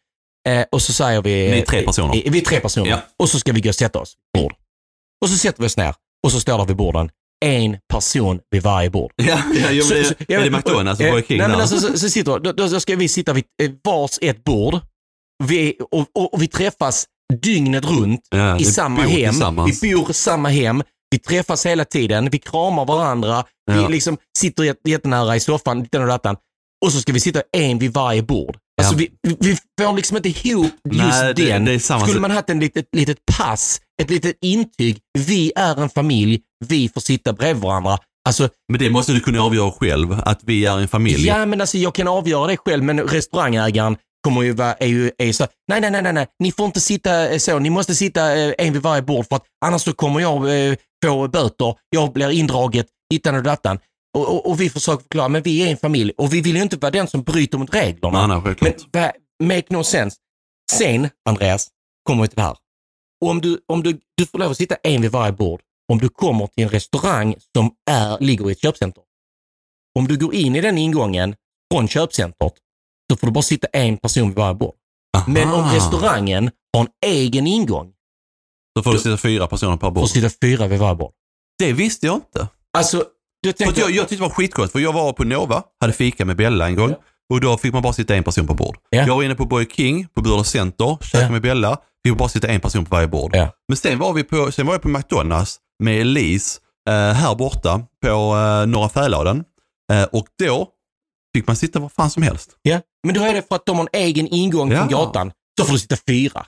[0.49, 1.51] Eh, och så säger vi...
[1.51, 2.17] Ni är tre personer.
[2.27, 2.91] Eh, vi är tre personer.
[2.91, 3.01] Ja.
[3.19, 4.53] Och så ska vi gå och sätta oss bord.
[5.25, 5.95] Och så sätter vi oss ner
[6.27, 7.11] och så står där vid borden
[7.45, 9.13] en person vid varje bord.
[9.17, 11.61] Ja, ja, ja, Så- så- det, är det McDonalds och eh, Burger King Nej, men
[11.61, 14.81] alltså, så, så sitter, då, då ska vi sitta vid eh, vars ett bord
[15.45, 17.05] vi, och, och, och vi träffas
[17.43, 19.35] dygnet runt Ja, i samma hem.
[19.81, 20.83] Vi bor i samma hem.
[21.11, 22.31] Vi träffas hela tiden.
[22.31, 23.45] Vi kramar varandra.
[23.71, 23.87] Ja.
[23.87, 26.37] Vi liksom sitter jät- jättenära i soffan, ditten och dattan.
[26.87, 28.57] Och så ska vi sitta en vid varje bord.
[28.83, 29.07] Alltså Ja.
[29.23, 29.57] vi, vi-
[29.87, 31.65] får liksom inte ihop just Nej, det- den.
[31.65, 34.99] det Skulle man haft en litet, litet pass, ett litet intyg.
[35.19, 37.99] Vi är en familj, vi får sitta bredvid varandra.
[38.25, 41.27] Alltså, Men det måste du kunna avgöra själv, att vi är en familj.
[41.27, 45.11] Ja, men alltså jag kan avgöra det själv, men restaurangägaren kommer ju vara, är ju,
[45.19, 47.71] är ju så, nej, nej, nej, nej, nej, ni får inte sitta eh, så, ni
[47.71, 51.29] måste sitta eh, en vid varje bord för att annars så kommer jag eh, få
[51.29, 53.79] böter, jag blir indraget, dittan och dattan.
[54.19, 56.63] Och, och, och vi försöker förklara, men vi är en familj och vi vill ju
[56.63, 58.27] inte vara den som bryter mot reglerna.
[58.27, 58.55] Nej,
[58.93, 59.13] nej.
[59.41, 60.17] Men make no sense.
[60.73, 61.69] Sen, Andreas,
[62.05, 62.57] kommer vi till det här.
[63.25, 65.61] Om du, om du, du får lov att sitta en vid varje bord
[65.93, 69.03] om du kommer till en restaurang som är, ligger i ett köpcenter.
[69.99, 71.35] Om du går in i den ingången
[71.75, 72.53] från köpcentret
[73.11, 74.75] så får du bara sitta en person vid varje bord.
[75.27, 75.77] Men om Aha.
[75.77, 77.93] restaurangen har en egen ingång
[78.75, 80.05] Då får du sitta fyra personer per får bord.
[80.05, 81.13] du sitta fyra vid varje bord.
[81.59, 82.49] Det visste jag inte.
[82.79, 83.05] Alltså,
[83.43, 83.73] du För tänker...
[83.73, 86.37] att jag, jag tyckte det var skitgott, för jag var på Nova, hade fika med
[86.37, 86.95] Bella en gång.
[87.33, 88.77] Och då fick man bara sitta en person på bord.
[88.91, 89.07] Ja.
[89.07, 91.31] Jag var inne på Boy King, på Burlöv Center, käkade Ja.
[91.31, 91.79] med Bella.
[92.07, 93.31] Fick bara sitta en person på varje bord.
[93.37, 93.49] Ja.
[93.69, 97.81] Men sen var, vi på, sen var jag på McDonalds med Elise eh, här borta
[98.05, 99.45] på eh, Norra Fäladen.
[99.93, 100.69] Eh, och då
[101.37, 102.51] fick man sitta var fan som helst.
[102.63, 104.99] Ja, men då är det för att de har en egen ingång från Ja.
[104.99, 105.33] gatan.
[105.61, 106.47] Så får du sitta fyra.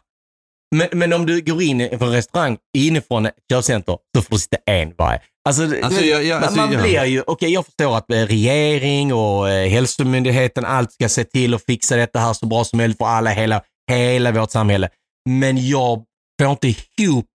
[0.74, 4.38] Men, men om du går in på en restaurang inifrån ett köpcenter så får du
[4.38, 5.20] sitta en varje.
[5.48, 9.12] Alltså, Alltså, jag- jag- man, alltså, man blir ju, okej jag förstår att eh, regering
[9.14, 12.98] och eh, hälsomyndigheten, allt ska se till att fixa detta här så bra som möjligt
[12.98, 14.88] för alla, hela, hela vårt samhälle.
[15.28, 16.02] Men jag
[16.40, 17.26] får inte ihop,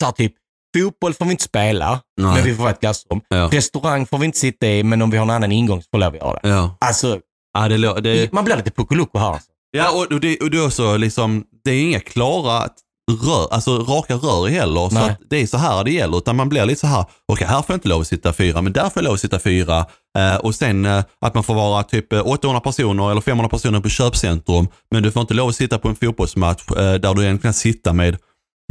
[0.00, 0.32] så här, typ,
[0.76, 2.34] fotboll får vi inte spela, Nej.
[2.34, 3.20] men vi får ha ett klassrum.
[3.28, 3.48] Ja.
[3.52, 6.10] Restaurang får vi inte sitta i, men om vi har en annan ingång så får
[6.10, 6.48] vi göra det.
[6.48, 6.76] Ja.
[6.80, 7.20] Alltså,
[7.58, 9.32] Ja, det, det, man blir lite puckoloko här.
[9.32, 9.50] Alltså.
[9.70, 12.68] ja och, och, det, och det är också liksom, det är inga klara
[13.12, 14.88] rör, alltså raka rör heller.
[14.88, 15.10] Så Nej.
[15.10, 16.18] att det är så här det gäller.
[16.18, 18.62] Utan man blir lite så här, okej här får jag inte lov att sitta fyra,
[18.62, 19.86] men där får jag lov att sitta fyra.
[20.18, 23.80] Eh, och sen eh, att man får vara typ eh, 800 personer eller 500 personer
[23.80, 24.68] på köpcentrum.
[24.90, 27.52] Men du får inte lov att sitta på en fotbollsmatch eh, där du egentligen kan
[27.54, 28.16] sitta med,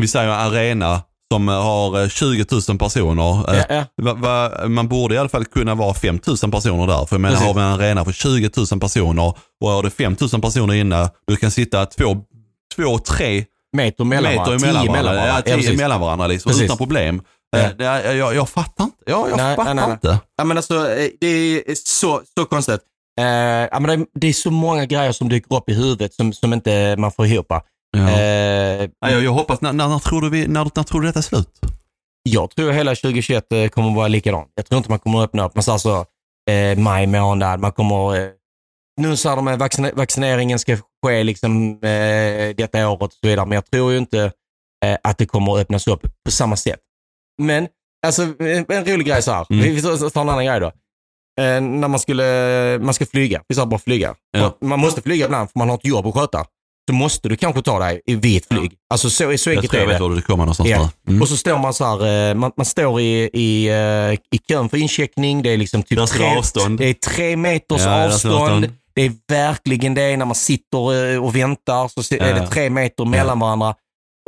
[0.02, 3.54] vi säger arena som eh, har eh, 20 000 personer.
[3.54, 3.86] Eh, Ja, ja.
[4.02, 7.06] Va, va, man borde i alla fall kunna vara 5 000 personer där.
[7.06, 10.16] För jag menar, har vi en arena för 20 000 personer och har det 5
[10.34, 12.18] 000 personer inne, du kan sitta två,
[12.76, 13.46] två tre
[13.76, 14.68] Meter mellan meter varandra.
[14.68, 15.36] emellan Tio mellan varandra.
[15.36, 15.78] Ja, tio precis.
[15.78, 16.66] mellan varandra liksom, Precis.
[16.66, 17.22] utan problem.
[17.52, 17.60] Ja.
[17.60, 18.98] Eh, det är, jag, jag fattar inte.
[19.06, 20.20] Ja, jag Nej, fattar nej, nej, inte.
[20.38, 22.82] Ja, men alltså, eh, det är så, så konstigt.
[23.20, 23.26] Eh,
[23.72, 26.54] ja, men det, det är så många grejer som dyker upp i huvudet som, som
[26.54, 27.48] inte man får ihop.
[27.50, 28.10] Ja.
[28.10, 31.08] Eh, Ja, jag, jag hoppas, när, när, när, tror du vi, när, när tror du
[31.08, 31.50] detta är slut?
[32.30, 34.52] jag tror hela 2021 eh, kommer att vara likadant.
[34.56, 35.56] Jag tror inte man kommer att öppna upp.
[35.56, 36.06] Man sa så,
[36.52, 38.20] eh, maj månad, man kommer...
[38.20, 38.30] Eh,
[39.02, 43.46] nu sa de att vaccine, vaccineringen ska ske liksom, eh, detta året och så vidare,
[43.46, 44.32] men jag tror ju inte
[44.86, 46.80] eh, att det kommer att öppnas upp på samma sätt.
[47.42, 47.68] Men,
[48.08, 49.46] alltså en, rolig grej så här.
[49.50, 49.76] Mm.
[49.76, 50.72] Vi tar en annan grej då.
[51.42, 54.16] Eh, när man skulle, man ska flyga, vi sa bara flyga.
[54.32, 54.58] Ja.
[54.62, 56.46] Man måste flyga ibland för man har ett jobb att sköta.
[56.90, 58.74] Så måste du kanske ta dig i vid ett flyg.
[58.90, 60.04] Alltså så, så Jag enkelt tror jag är vet det.
[60.04, 60.90] var du kommer någonstans Ja.
[61.08, 61.22] Mm.
[61.22, 64.70] Och så står man så här, eh, man, man står i, i, eh, i kön
[64.70, 65.42] för incheckning.
[65.42, 66.80] Det är liksom typ det vara avstånd.
[66.80, 68.70] Det är tre meters Ja, det avstånd.
[68.96, 73.06] Det är verkligen det när man sitter eh, och väntar så är det tre meter
[73.06, 73.76] mellan varandra.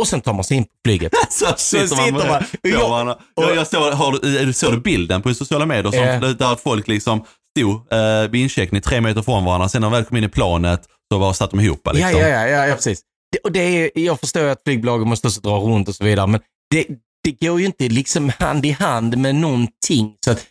[0.01, 1.11] Och sen tar man sig in på flyget.
[1.29, 3.17] Så sitter man sitter man- jag-.
[3.35, 6.33] Jag, jag såg, har såg du bilden på sociala medier som, Ja.
[6.33, 7.23] där folk liksom
[7.57, 9.69] stod eh, vid incheckning tre meter från varandra.
[9.69, 10.81] Sen när de väl kom in i planet
[11.13, 11.87] så var, satt de ihop.
[11.93, 12.11] Liksom.
[12.11, 13.01] Ja, ja, ja, ja, precis.
[13.31, 16.27] Det, och det är, jag förstår att flygbolagen måste också dra runt och så vidare,
[16.27, 16.85] men det,
[17.23, 20.15] det går ju inte liksom hand i hand med någonting.
[20.25, 20.45] Så att,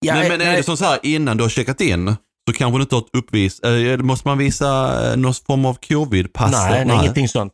[0.00, 2.16] ja, nej, men är nej, det som så här innan du har checkat in
[2.48, 3.60] så kanske du inte har ett uppvis.
[3.60, 4.66] Eh, måste man visa
[5.12, 6.52] eh, någon form av covid-pass?
[6.52, 7.52] nej, nej, ingenting sånt.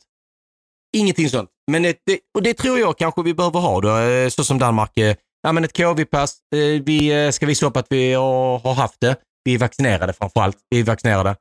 [0.96, 1.50] Ingenting sånt.
[1.70, 1.96] Men det,
[2.34, 4.98] och det tror jag kanske vi behöver ha då, eh, så som Danmark.
[4.98, 6.36] eh, Ja, men ett covid-pass.
[6.54, 9.16] eh, Vi eh, ska visa upp att vi har haft det.
[9.44, 10.56] Vi är vaccinerade framför allt.
[10.70, 11.36] Vi är vaccinerade.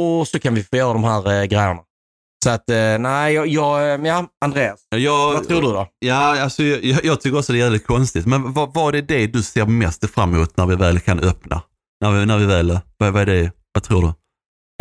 [0.00, 1.80] Och så kan vi få göra de här eh, grejerna.
[2.44, 4.80] Så att, eh, nej, jag, jag, eh, ja, Andreas.
[4.96, 5.88] Jag, Vad tror du då?
[5.98, 8.26] Ja, alltså, jag, jag tycker också det är jävligt konstigt.
[8.26, 11.62] Men vad, vad är det du ser mest fram emot när vi väl kan öppna?
[12.00, 13.52] När vi, när vi väl, vad, vad är det?
[13.72, 14.08] Vad tror du?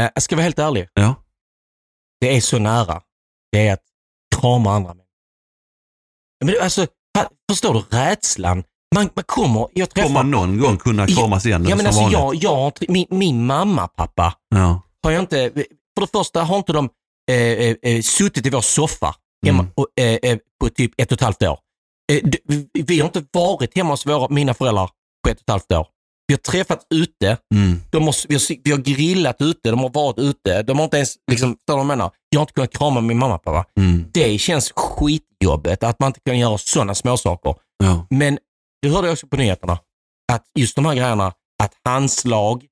[0.04, 0.88] Eh, Jag ska vara helt ärlig.
[0.94, 1.16] Ja.
[2.22, 3.02] Det är så nära.
[3.52, 3.84] Det är att
[4.36, 5.06] krama andra människor.
[6.46, 6.88] Men alltså,
[7.52, 8.64] förstår du rädslan?
[8.96, 10.08] Man, man kommer, jag träffar...
[10.10, 11.66] Kommer man någon gång kunna kramas igen?
[11.70, 12.20] ja, men alltså, vanligt?
[12.20, 14.82] jag, jag, har min, min mamma, pappa, Ja.
[15.04, 15.52] har jag inte,
[15.96, 16.90] för det första har inte de
[17.32, 19.72] eh, eh, eh, suttit i vår soffa hemma Mm.
[19.76, 21.60] och, eh, eh, på typ ett och ett halvt år.
[22.12, 22.22] Eh,
[22.74, 24.90] vi har inte varit hemma hos våra, mina föräldrar
[25.24, 25.88] på ett och ett halvt år.
[26.28, 27.82] Vi har träffat ute, Mm.
[27.92, 30.98] de har, vi, har, vi har grillat ute, de har varit ute, de har inte
[30.98, 32.12] ens, liksom, förstår jag menar?
[32.30, 33.66] Jag har inte kunnat krama min mamma pappa.
[33.80, 34.06] Mm.
[34.14, 37.56] Det känns skitjobbigt att man inte kan göra sådana småsaker.
[37.84, 38.08] Ja.
[38.10, 38.38] Men
[38.82, 39.78] det hörde jag också på nyheterna,
[40.34, 41.34] att just de här grejerna,
[41.64, 42.66] att handslag,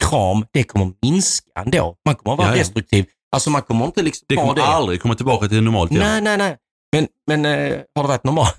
[0.00, 1.96] kram, det kommer minska ändå.
[2.04, 2.60] Man kommer att vara Ja, ja.
[2.60, 3.06] restriktiv.
[3.34, 4.64] Alltså man kommer inte liksom Det kommer det.
[4.64, 6.02] aldrig komma tillbaka till normalt igen.
[6.02, 6.56] Nej, nej, nej.
[6.92, 8.56] Men, men eh, har det varit normalt?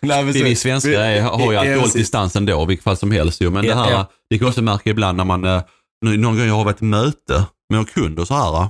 [0.00, 1.92] Nej, Vi, vi svenskar har ju Ja, alkohol precis.
[1.92, 3.40] distans ändå, vilket fall som helst.
[3.40, 4.10] Men Ja, det här, ja.
[4.30, 5.62] det kan jag också märka ibland när man, eh,
[6.04, 8.62] någon gång jag har varit i möte med en kund och så här,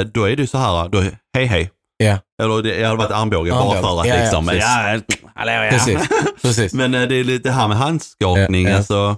[0.00, 1.00] eh, då är det ju så här, då,
[1.34, 1.70] hej hej.
[2.04, 4.62] Ja, Eller det hade varit armbåge bara för att Ja, ja, liksom, precis.
[4.64, 5.00] ja,
[5.34, 5.70] hallå ja.
[5.70, 5.98] precis.
[6.42, 6.74] precis.
[6.74, 8.76] Men eh, det är lite det här med handskakning, Ja, ja.
[8.76, 9.16] alltså.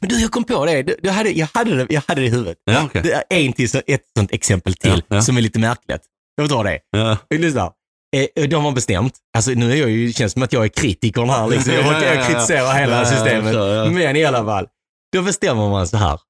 [0.00, 0.82] Men du, jag kom på det.
[0.82, 2.56] Du, du hade, jag, hade det jag hade det i huvudet.
[2.64, 3.02] Ja, okej.
[3.02, 5.22] Det är en till, ett sånt exempel till Ja, ja.
[5.22, 6.02] som är lite märkligt.
[6.36, 6.78] Jag vill ta det.
[6.90, 7.16] Ja.
[7.30, 7.70] Lyssna.
[8.16, 10.68] Eh, De har bestämt, alltså nu är jag ju, det känns som att jag är
[10.68, 11.72] kritikern här liksom.
[11.72, 13.54] Jag, Ja, ja, ja, jag kritiserar hela systemet.
[13.94, 14.66] Men i alla fall,
[15.12, 16.20] då bestämmer man så här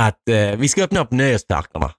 [0.00, 1.92] att eh, vi ska öppna upp nöjesparkerna.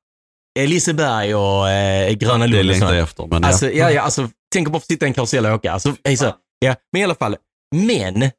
[0.60, 3.28] Eh, Liseberg och eh, Gröna Det Lund och längtar jag efter.
[3.28, 3.92] Men Alltså, ja.
[3.92, 5.72] ja, alltså, tänk bara få sitta i en karusell och åka.
[5.72, 7.36] Alltså, hej så, ja, men i alla fall,
[7.76, 8.32] men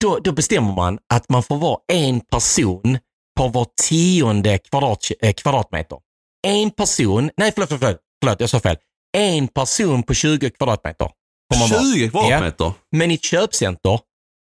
[0.00, 2.98] då, då bestämmer man att man får vara en person
[3.38, 5.98] på var tionde kvadrat, eh, kvadratmeter.
[6.46, 8.76] En person, nej förlåt, förlåt, förlåt, jag sa fel.
[9.16, 11.10] En person på 20 kvadratmeter.
[11.52, 11.82] Får man vara.
[11.94, 12.72] 20 kvadratmeter?
[12.96, 14.00] Men i ett köpcenter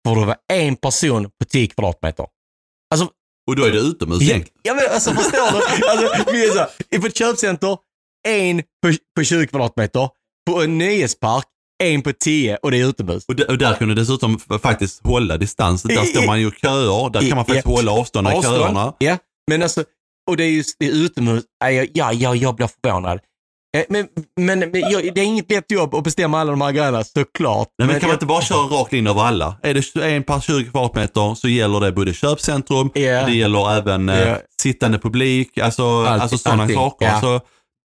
[0.06, 2.26] får det vara en person på 10 kvadratmeter.
[2.94, 3.08] Alltså,
[3.50, 5.88] Och då är det utomhus ja, ja, men alltså förstår du?
[5.88, 7.76] Alltså, vi är så här, på ett köpcenter,
[8.28, 10.08] en på, på 20 kvadratmeter.
[10.50, 11.44] På en nöjespark,
[11.84, 13.24] en på 10 och det är utomhus.
[13.28, 15.82] Och, och där kunde dessutom faktiskt hålla distans.
[15.82, 17.72] Där står man ju köer, där kan man faktiskt Ja.
[17.72, 18.94] hålla avstånd i köerna.
[18.98, 19.18] Ja,
[19.50, 19.84] men alltså,
[20.30, 21.44] och det är just det är utomhus.
[21.58, 23.20] Ja, ja, ja, ja, jag blir förvånad.
[23.76, 24.06] Eh, Men,
[24.40, 27.68] men, men jag, det är inget lätt jobb att bestämma alla de här grejerna, såklart.
[27.78, 29.56] Nej, men kan man inte bara köra rakt in över alla?
[29.62, 33.26] Är det en per 20 kvadratmeter så gäller det både köpcentrum, Ja.
[33.26, 34.36] det gäller även eh, Ja.
[34.62, 37.06] sittande publik, alltså, Allt- alltså sådana allting, saker.
[37.06, 37.12] ja.
[37.12, 37.40] Alltså,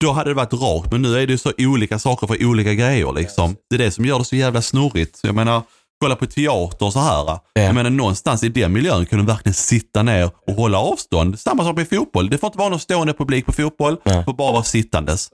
[0.04, 2.74] då hade det varit rakt, men nu är det ju så olika saker för olika
[2.74, 3.56] grejer liksom.
[3.70, 5.20] Det är det som gör det så jävla snurrigt.
[5.24, 5.62] Jag menar,
[6.02, 7.40] kolla på teater och så här.
[7.54, 11.40] Jag menar någonstans i den miljön kan du verkligen sitta ner och hålla avstånd.
[11.40, 12.30] Samma sak med fotboll.
[12.30, 15.30] Det får inte vara någon stående publik på fotboll, det får bara vara sittandes.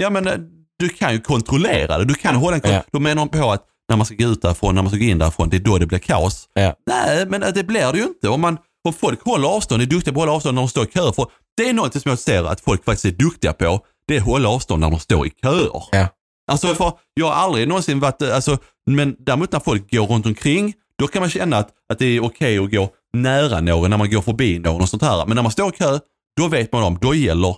[0.00, 0.34] Ja men eh,
[0.78, 2.04] du kan ju kontrollera det.
[2.04, 2.82] Du kan hålla en Ja.
[2.92, 5.04] Då menar de på att när man ska gå ut därifrån, när man ska gå
[5.04, 6.48] in därifrån, det är då det blir kaos.
[6.54, 6.74] Ja.
[6.86, 8.28] Nej, men eh, det blir det ju inte.
[8.28, 10.84] Om, man, om folk håller avstånd, är duktiga på att hålla avstånd när de står
[10.84, 11.12] i köer.
[11.12, 13.80] För det är något som jag ser att folk faktiskt är duktiga på.
[14.08, 15.82] Det är att hålla avstånd när de står i köer.
[15.92, 16.08] Ja.
[16.52, 20.26] Alltså för jag har aldrig någonsin varit, eh, alltså, men däremot när folk går runt
[20.26, 23.96] omkring, då kan man känna att, att det är okej att gå nära någon när
[23.98, 25.26] man går förbi någon och sånt här.
[25.26, 25.98] Men när man står i kö,
[26.36, 27.56] då vet man om, då gäller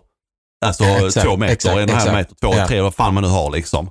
[0.62, 2.66] alltså exakt, två meter, exakt, en och en halv meter, två, Ja.
[2.68, 3.86] tre, vad fan man nu har liksom.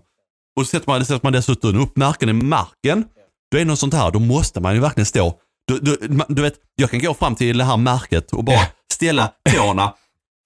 [0.55, 3.05] Och så sätter man, sätter man dessutom upp märken i marken,
[3.51, 5.33] då är det något sånt här, då måste man ju verkligen stå.
[5.67, 8.65] Du, du, du vet, jag kan gå fram till det här märket och bara Ja.
[8.93, 9.93] ställa tårna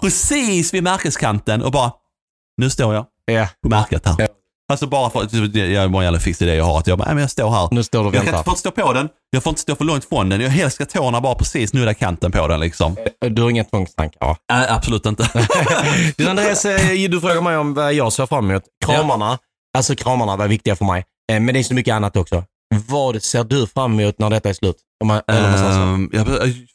[0.01, 1.91] precis vid märkeskanten och bara,
[2.57, 3.47] nu står jag Ja.
[3.63, 4.27] på märket här.
[4.67, 4.73] Ja.
[4.73, 6.79] Alltså bara för att jag är en jävla fix idé jag har.
[6.79, 7.67] Att jag bara, nej, men jag står här.
[7.71, 8.37] Nu står du och Jag väntar.
[8.39, 9.09] inte få stå på den.
[9.29, 10.41] Jag får inte stå för långt från den.
[10.41, 12.95] Jag helst ska tårna bara precis nudda kanten på den liksom.
[13.29, 14.37] Du har inga tvångstankar va?
[14.51, 15.29] Nej, absolut inte.
[16.17, 18.63] Du Andreas, eh, du frågar mig om vad jag ser fram emot.
[18.85, 19.37] Kramarna,
[19.77, 21.03] alltså kramarna var viktiga för mig.
[21.31, 22.43] Eh, Men det är så mycket annat också.
[22.87, 24.75] Vad ser du fram emot när detta är slut?
[25.01, 25.21] Om man.
[25.27, 26.25] Ehm, ja,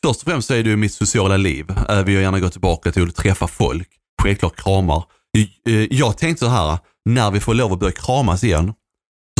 [0.04, 1.66] först och främst så är det ju mitt sociala liv.
[2.04, 3.88] Vi har gärna gått tillbaka till att träffa folk.
[4.22, 5.04] Självklart kramar.
[5.68, 8.72] Eh, jag tänkte så här, när vi får lov att börja kramas igen,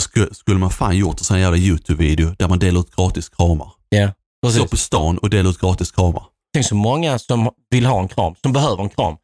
[0.01, 3.73] så skulle, man fan gjort en sån jävla YouTube-video där man delar ut gratis kramar.
[3.89, 4.71] Ja, Stå precis.
[4.71, 6.25] på stan och dela ut gratis kramar.
[6.55, 9.17] Tänk så många som vill ha en kram, som behöver en kram.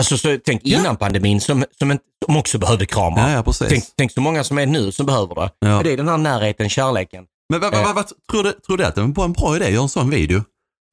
[0.00, 3.28] Alltså, så, tänk innan pandemin som, som, som också behövde kramar.
[3.30, 3.68] Ja, ja precis.
[3.68, 5.50] Tänk, tänk så många som är nu som behöver det.
[5.58, 5.82] Ja.
[5.82, 7.24] Det är den här närheten, kärleken.
[7.48, 9.64] Men vad, vad, vad, vad, tror, du, tror du att det var en bra idé
[9.66, 10.44] att göra en sån video?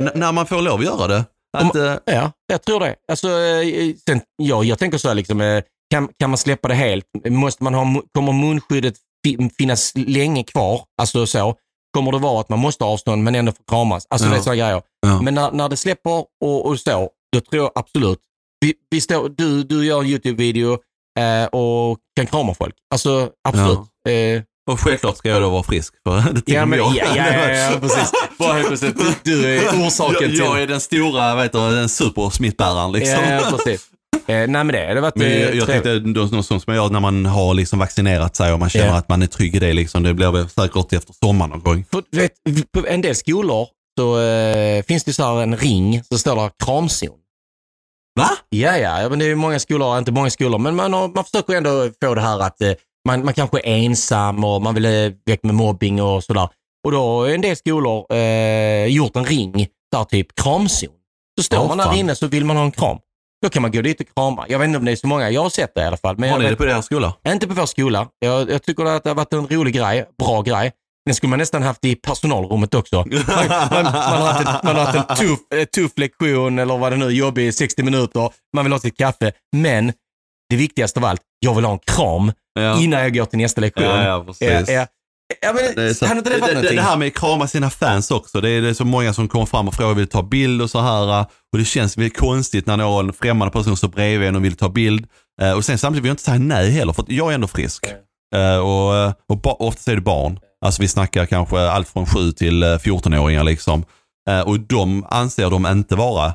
[0.04, 1.26] N- när man får lov att göra det?
[1.58, 2.96] Att, eh, Ja, jag tror det.
[3.12, 6.76] Alltså, eh, sen, ja, jag tänker så här, liksom, eh, kan, kan man släppa det
[6.76, 7.06] helt?
[7.30, 10.82] Måste man ha, kommer munskyddet fi- finnas länge kvar?
[11.02, 11.56] Alltså så.
[11.94, 14.08] Kommer det vara att man måste ha avstånd men ändå få kramas?
[14.10, 14.32] Alltså Ja.
[14.32, 14.82] det är sådana grejer.
[15.02, 15.22] Ja.
[15.22, 16.12] Men när, när det släpper
[16.44, 18.20] och, och så, då tror jag absolut.
[18.62, 20.78] Vi, vi står, du, du gör en YouTube-video
[21.20, 22.76] eh, och kan krama folk.
[22.94, 23.80] Alltså absolut.
[24.10, 25.94] Eh, och självklart ska jag då vara frisk.
[26.08, 26.96] För det ja, men, jag.
[26.96, 28.12] ja, ja, ja, ja, precis.
[28.40, 30.38] Bara helt plötsligt, du, du är orsaken jag, till...
[30.40, 33.24] jag är den stora, heter det, den supersmittbäraren liksom.
[33.24, 33.88] Ja, ja, precis.
[34.28, 36.04] Eh, nej men det hade varit Men eh, jag, jag trevligt.
[36.04, 38.94] tänkte något sånt som jag när man har liksom vaccinerat sig och man känner Ja.
[38.98, 39.74] att man är trygg i det.
[39.74, 40.04] Liksom.
[40.04, 41.86] Det blir väl säkert efter sommaren någon gång.
[41.92, 42.32] För, vet,
[42.74, 43.68] på en del skolor
[44.00, 47.16] så eh, finns det så här en ring så står det kramzon.
[48.20, 48.30] Va?
[48.50, 51.54] Ja, ja, men det är många skolor, inte många skolor, men man, har, man försöker
[51.54, 52.72] ändå få det här att eh,
[53.08, 56.50] man, man kanske är ensam och man vill eh, väck med mobbing och sådär.
[56.86, 60.90] Och då har en del skolor eh, gjort en ring där typ kramzon.
[61.40, 61.96] Så står Åh, man där fan.
[61.98, 62.98] inne så vill man ha en kram.
[63.42, 64.46] Då kan man gå dit och krama.
[64.50, 66.18] Jag vet inte om det är så många, jag har sett det i alla fall.
[66.18, 67.14] Men Har ni det på deras skola?
[67.28, 68.08] inte på vår skola.
[68.20, 70.72] Jag, jag tycker att det har varit en rolig grej, bra grej.
[71.06, 72.96] Den skulle man nästan haft i personalrummet också.
[73.06, 76.78] Man, man, man har haft, ett, man har haft en tuff, eh, tuff lektion eller
[76.78, 78.30] vad det nu jobbig i 60 minuter.
[78.56, 79.32] Man vill ha sitt kaffe.
[79.56, 79.94] Men
[80.50, 82.80] det viktigaste av allt, jag vill ha en kram Ja.
[82.80, 83.86] innan jag går till nästa lektion.
[83.86, 84.88] Ja, ja.
[85.42, 88.12] Ja, men, så, har inte det det, det, det här med att krama sina fans
[88.12, 88.42] också.
[88.42, 90.70] Det är, det är så många som kommer fram och frågar vill ta bild och
[90.70, 91.26] så här.
[91.52, 94.70] Och det känns väldigt konstigt när någon främmande person står bredvid en och vill ta
[94.70, 95.08] bild.
[95.42, 97.86] Eh, och sen samtidigt vill jag inte säga nej heller för jag är ändå frisk.
[98.36, 100.40] Eh, och och ba, oftast är det barn.
[100.66, 103.86] Alltså vi snackar kanske allt från 7 till eh, 14-åringar liksom.
[104.46, 106.34] Och de anser de inte vara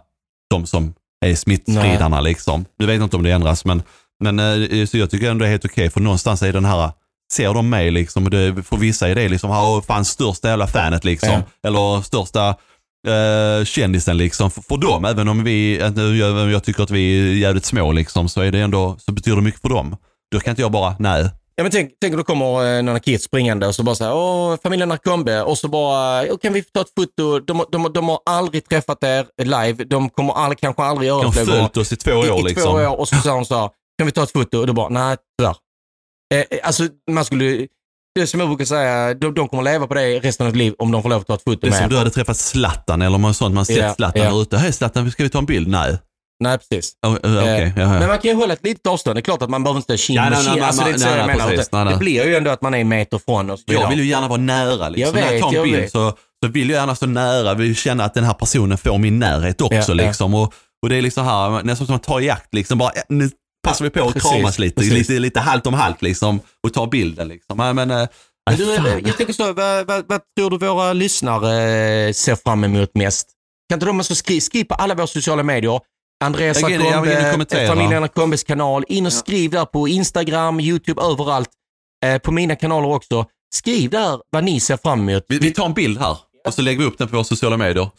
[0.51, 0.95] de som
[1.27, 2.65] är smittspridarna liksom.
[2.79, 3.83] Du vet inte om det ändras men,
[4.25, 4.39] men
[4.87, 6.91] så jag tycker ändå det är helt okej för någonstans är den här
[7.35, 11.05] Ser de mig liksom, det, för vissa är det liksom, ha fan största jävla fanet
[11.05, 11.29] liksom.
[11.31, 11.69] Ja.
[11.69, 12.49] Eller största
[13.09, 14.51] eh, kändisen liksom.
[14.51, 17.65] För, för dem, även om vi, att nu jag, jag tycker att vi är jävligt
[17.65, 19.97] små liksom, så är det ändå, så betyder det mycket för dem.
[20.33, 21.31] Då kan inte jag bara, nej.
[21.57, 24.05] Ja, men tänk, tänk om det kommer eh, några kids springande och så bara så
[24.05, 27.39] här, åh, familjen Narkombe och så bara, "Åh, kan vi få ta ett foto?
[27.41, 29.85] De, de, de har aldrig träffat er live.
[29.85, 31.59] De kommer aldrig, kanske aldrig göra De det har fler gånger.
[31.59, 32.63] följt oss i två år I, i liksom.
[32.63, 34.59] två år och så sa hon så här, kan vi ta ett foto?
[34.59, 35.57] Och då bara, nej tyvärr.
[36.35, 37.67] Eh, eh, alltså man skulle,
[38.15, 40.75] det som jag brukar säga, de, de kommer leva på det resten av sitt liv
[40.79, 42.37] om de får lov att ta ett foto Det är med som du hade träffat
[42.37, 44.43] Zlatan eller något sånt, man sett Ja, Zlatan ja.
[44.43, 44.57] ute.
[44.59, 45.69] Hej Zlatan, ska vi ta en bild?
[45.69, 45.99] Nej.
[46.45, 46.93] Nej, precis.
[47.07, 47.89] Oh, Okej, Eh, ja, ja.
[47.89, 49.17] Men man kan ju hålla ett litet avstånd.
[49.17, 51.01] Det är klart att man behöver inte kind Ja, mot nej, Alltså, det är inte
[51.01, 51.51] så nej, jag nej, menar.
[51.51, 51.69] precis.
[51.69, 51.95] utan Nej, nej.
[51.95, 53.83] Det blir ju ändå att man är en meter från och så vidare.
[53.85, 55.19] Jag vill ju gärna vara nära liksom.
[55.19, 55.93] Jag När jag vet, tar en jag bild vet.
[55.93, 56.13] så,
[56.45, 59.61] så vill jag gärna stå nära, vill känna att den här personen får min närhet
[59.61, 59.95] också Ja, ja.
[59.95, 60.35] liksom.
[60.35, 62.79] Och, och det är liksom här, nästan som att ta i akt liksom.
[62.79, 63.31] Bara, ja, nu
[63.65, 64.93] passar vi på att kramas lite, precis.
[64.93, 66.41] lite, lite halvt om halvt liksom.
[66.63, 67.59] Och ta bilden liksom.
[67.59, 68.09] Ja, Men, Men
[68.57, 68.87] du, fan.
[68.87, 71.63] eh, jag tänker så, vad, vad, vad tror du våra lyssnare
[72.07, 73.29] eh, ser fram emot mest?
[73.69, 75.81] Kan inte de alltså skri, skriv på alla våra sociala medier.
[76.25, 77.67] Andreas kommenterar.
[77.67, 78.85] familjen Akombes kanal.
[78.89, 81.51] In och skriv där på Instagram, YouTube, överallt.
[82.05, 83.27] Eh, på mina kanaler också.
[83.55, 85.25] Skriv där vad ni ser fram emot.
[85.29, 87.57] vi, vi tar en bild här och så lägger vi upp den på våra sociala
[87.57, 87.91] medier.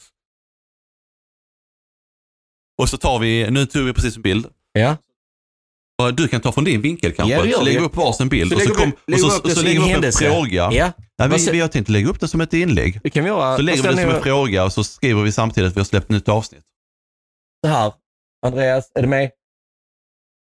[2.82, 4.48] Och så tar vi, nu tog vi precis en bild.
[4.74, 4.98] Ja.
[6.14, 7.36] Du kan ta från din vinkel kanske.
[7.48, 7.78] Ja, vi.
[7.78, 10.04] upp varsin bild Så och så, kom, och så, upp och så lägger en upp
[10.04, 10.70] en fråga.
[10.72, 10.92] Ja.
[11.18, 13.00] Nej, vi, vi har tänkt lägga upp det som ett inlägg.
[13.04, 13.56] Det kan vi göra.
[13.56, 15.86] Så lägger vi det som en fråga och så skriver vi samtidigt att vi har
[15.86, 16.64] släppt nytt avsnitt.
[17.66, 17.94] Så här.
[18.46, 19.32] Andreas, är du med?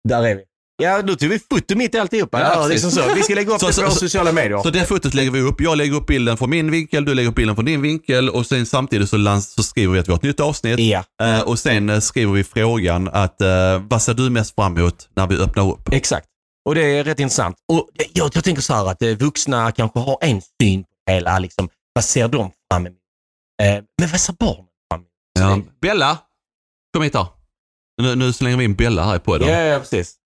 [0.09, 0.45] Där är vi.
[0.83, 2.41] Ja, då tog vi foto mitt i alltihopa.
[2.41, 3.15] Ja, liksom så.
[3.15, 4.63] Vi ska lägga upp Så- det på våra sociala medier.
[4.63, 5.61] Så det fotot lägger vi upp.
[5.61, 8.47] Jag lägger upp bilden från min vinkel, du lägger upp bilden från din vinkel och
[8.47, 10.79] sen samtidigt så, lans- så skriver vi att vi har ett nytt avsnitt.
[10.81, 13.49] Ja, Eh, och sen eh, skriver vi frågan att eh,
[13.91, 15.93] vad ser du mest fram emot när vi öppnar upp?
[15.93, 16.27] exakt.
[16.69, 17.57] Och det är rätt intressant.
[17.73, 21.39] Och jag, jag tänker så här att eh, vuxna kanske har en syn på hela.
[21.39, 22.99] Liksom, vad ser de fram emot?
[23.63, 25.67] Eh, men vad ser barnen fram emot?
[25.67, 25.73] Ja.
[25.81, 26.19] Bella,
[26.95, 27.27] kom hit här.
[28.03, 29.49] Nu, nu slänger vi in Bella här i podden.
[29.49, 30.15] Ja, ja, precis.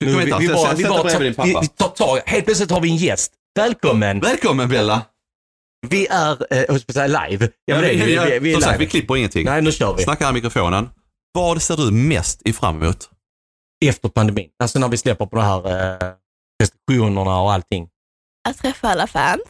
[0.00, 1.28] Du kommer vi, inte vi, bara, vi, bara tar, vi,
[1.60, 3.32] vi tar tag, helt plötsligt har vi en gäst.
[3.54, 4.20] Välkommen!
[4.20, 5.02] Välkommen Bella!
[5.88, 7.48] Vi är, eh, jag säga live.
[7.64, 9.44] Ja, men det, vi, vi, vi är Som sagt, vi klipper ingenting.
[9.44, 10.02] Nej, nu kör vi.
[10.02, 10.88] Snacka här i mikrofonen.
[11.32, 13.10] Vad ser du mest i fram emot?
[13.84, 14.48] Efter pandemin.
[14.62, 16.12] Alltså när vi släpper på de här eh,
[16.62, 17.88] restriktionerna och allting.
[18.48, 19.42] Att träffa alla fans.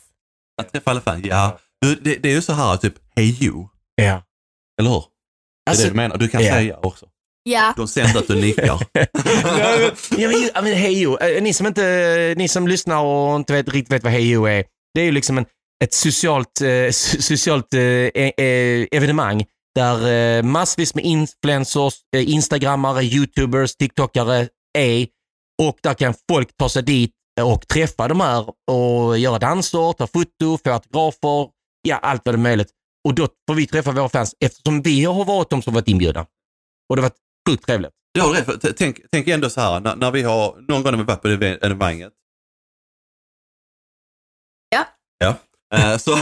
[0.63, 1.23] Att träffa alla fan.
[1.25, 3.69] Ja, du, det, det är ju så här typ, hey you.
[3.95, 4.23] Ja.
[4.81, 5.05] Eller hur?
[5.67, 6.17] Det är Alltså, det du menar.
[6.19, 6.53] Du kan ja.
[6.55, 7.07] säga också.
[7.43, 7.75] Ja.
[7.77, 8.65] De ser inte att du nickar.
[10.19, 13.93] ja, men, ja, men, hejo, ni som inte, ni som lyssnar och inte vet, riktigt
[13.93, 14.65] vet vad hejo är.
[14.95, 15.47] Det är ju liksom en,
[15.85, 19.45] ett socialt, eh, so- socialt eh, eh, eh, evenemang
[19.75, 20.09] där
[20.39, 24.49] eh, massvis med influencers, eh, instagrammare, youtubers, tiktokare
[24.79, 25.07] är
[25.63, 30.07] och där kan folk ta sig dit och träffa de här och göra danser, ta
[30.07, 31.49] foto, få autografer,
[31.89, 32.69] ja allt vad det är möjligt.
[33.07, 36.27] Och då får vi träffa våra fans eftersom vi har varit de som varit inbjudna.
[36.89, 37.93] Och det har varit sjukt trevligt.
[38.15, 38.79] Du har rätt.
[38.79, 41.29] Tänk, tänk ändå så här, när, när vi har, någon gång när vi varit på
[41.29, 42.13] det evenemanget.
[44.69, 44.85] Ja.
[45.19, 45.35] Ja.
[45.79, 46.17] Eh, så,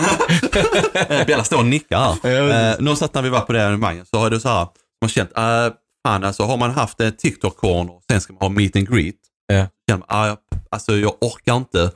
[1.26, 2.72] Bella står och nickar här.
[2.72, 4.68] Eh, någonstans när vi var på det evenemanget så har du så här,
[5.00, 5.76] man känt, uh,
[6.06, 9.14] fan alltså har man haft ett TikTok-corner, sen ska man ha meet and greet.
[9.46, 9.66] Ja.
[9.88, 10.36] Känner man, ah,
[10.70, 11.92] alltså jag orkar inte.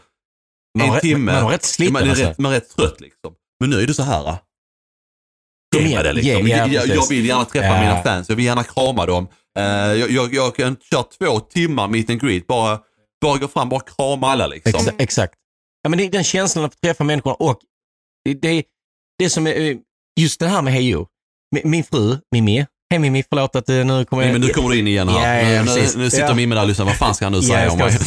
[0.79, 1.33] Man en har- timme.
[1.33, 2.25] man har rätt sliten, man, är alltså.
[2.25, 3.35] rätt, man är rätt trött liksom.
[3.61, 4.39] Men nu är det så här.
[5.77, 6.47] Kom Ge igen, det liksom.
[6.47, 7.81] ge- ja, jag, jag vill gärna träffa Ja.
[7.81, 9.29] mina fans, jag vill gärna krama dem.
[9.59, 12.79] Eh, jag, jag, jag kan köra två timmar meet and greet, bara,
[13.23, 14.81] bara gå fram, bara krama alla liksom.
[14.81, 15.35] Exa, exakt.
[15.83, 17.59] Ja, men det är den känslan att träffa människor och
[18.25, 18.63] det, det,
[19.19, 19.77] det som är, eh,
[20.21, 21.07] just det här med hejo.
[21.55, 24.69] Min, min fru, Mimmi, hej Mimmi, förlåt att eh, nu kommer Nej, men nu kommer
[24.71, 25.43] du in igen här.
[25.45, 26.35] Ja, ja, nu, nu, nu sitter Ja.
[26.35, 27.99] Mimmi där och lyssnar, vad fan ska han nu Ja, säga jag om mig?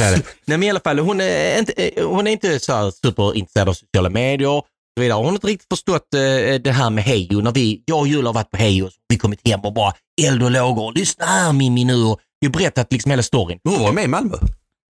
[0.46, 3.74] Nej, men i alla fall, hon är inte, hon är inte så här superintresserad av
[3.74, 4.62] sociala medier
[5.00, 5.18] vidare.
[5.18, 7.42] Hon har inte riktigt förstått eh, det här med hejo.
[7.42, 9.94] När vi, jag och Julia har varit på hejo, har vi kommit hem och bara
[10.22, 10.94] eld och lågor.
[10.94, 13.60] Lyssna här Mimmi nu och vi har berättat liksom hela storyn.
[13.64, 14.38] Hon var med i Malmö?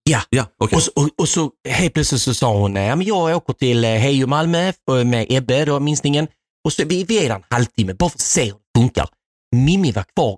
[0.04, 0.22] Ja.
[0.30, 0.76] Ja, okej.
[0.76, 3.84] Och, så, och, och så helt plötsligt så sa hon, ja, men jag åker till
[3.84, 6.28] eh, Hejo Malmö eh, med Ebbe, då, minstingen.
[6.66, 9.10] Och så, vi, vi är där en halvtimme bara för att se hur det funkar.
[9.56, 10.38] Mimmi var kvar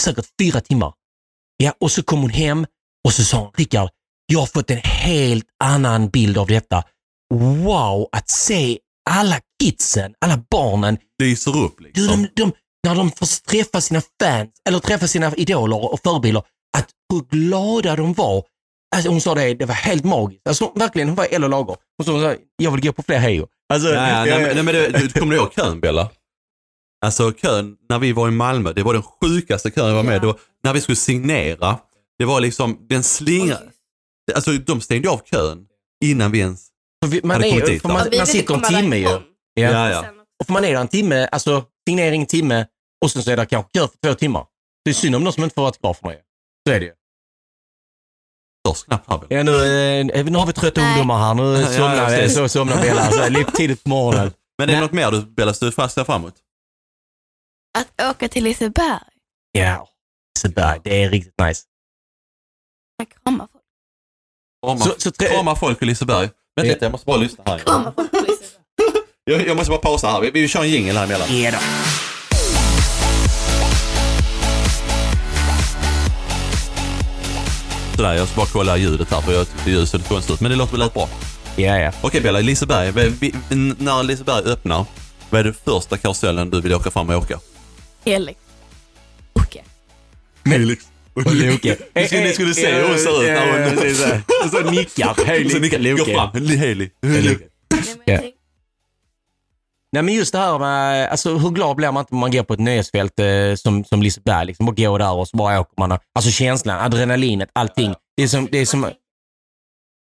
[0.00, 0.92] säkert fyra timmar.
[1.56, 2.66] Ja, och så kom hon hem
[3.04, 3.88] och så sa hon, Rickard,
[4.26, 6.84] jag har fått en helt annan bild av detta.
[7.34, 8.78] Wow, att se
[9.10, 12.06] alla kidsen, alla barnen, Lyser upp du, liksom.
[12.22, 12.52] de, de,
[12.88, 16.42] när de får träffa sina fans, eller träffa sina idoler och förebilder,
[16.76, 18.44] att hur glada de var.
[18.96, 20.48] Alltså hon sa det, det var helt magiskt.
[20.48, 21.76] Alltså verkligen, hon var och lågor.
[21.96, 23.46] Hon sa, jag vill gå på fler hejo.
[23.72, 26.10] Alltså, Ja, ja, nej, men- nej, men du, du, kommer du ihåg kön Bella?
[27.04, 30.14] Alltså kön när vi var i Malmö, det var den sjukaste kön jag var med.
[30.16, 30.18] Ja.
[30.20, 31.78] Då, när vi skulle signera,
[32.18, 33.56] det var liksom, den slingra,
[34.34, 35.66] alltså de stängde av kön
[36.04, 36.68] innan vi ens...
[37.22, 39.02] man, är, dit, man, man sitter en timme ju.
[39.04, 39.20] Ja.
[39.54, 40.06] Ja, ja.
[40.40, 42.66] Och för man är där en timme, alltså signering en timme
[43.04, 44.46] och sen så är det kanske kö för två timmar.
[44.84, 46.18] Det är synd om de som inte får autograferna ju.
[46.68, 46.92] Så är det ju.
[48.86, 49.20] Knappt här.
[49.28, 49.52] Ja, nu,
[50.10, 50.90] eh, nu har vi trötta Nej.
[50.90, 51.34] ungdomar här.
[51.34, 52.36] Nu Ja, ja, somnar, precis.
[52.36, 53.00] så somnar Bella.
[53.02, 54.32] Alltså, lite tidigt på morgonen.
[54.58, 56.34] Men är det något mer du Bella du ser fram emot?
[57.78, 59.00] Att åka till Liseberg.
[59.52, 59.88] Ja,
[60.36, 60.80] Liseberg.
[60.84, 61.62] Det är riktigt nice.
[63.24, 63.64] Kramar folk.
[64.66, 66.30] Krama, Så- så tre- krama folk i Liseberg.
[66.56, 67.60] Vänta lite, jag måste bara lyssna här.
[69.24, 70.20] Jag, jag måste bara pausa här.
[70.20, 71.40] Vi, vi kör en jingel här emellan.
[71.42, 71.58] Ja då.
[77.96, 80.40] Sådär, jag ska bara kolla ljudet här för jag tyckte ljudet såg konstigt ut.
[80.40, 81.08] Men det låter väl bra.
[81.56, 81.92] Ja, ja.
[82.00, 82.90] Okej Bella, Liseberg.
[82.90, 83.08] Vi-
[83.48, 84.84] vi- När Liseberg öppnar,
[85.30, 87.40] vad är det första karusellen du vill åka fram och åka?
[88.04, 88.38] Felix.
[89.34, 89.62] Jocke.
[90.44, 90.84] Felix.
[91.14, 91.76] Och Loke.
[91.94, 93.78] Ni skulle, ni skulle se hur hon ser ut när hon...
[94.44, 95.60] Och så nickar.
[95.60, 96.46] Nickar- Gå fram.
[96.46, 96.90] Heli.
[99.94, 102.42] Nej, men just det här med, alltså hur glad blir man inte om man går
[102.42, 105.74] på ett nöjesfält eh, som, som Liseberg, liksom, och går där och så bara åker
[105.78, 105.98] man.
[106.14, 107.94] Alltså känslan, adrenalinet, allting.
[108.16, 108.90] Det är som, det är som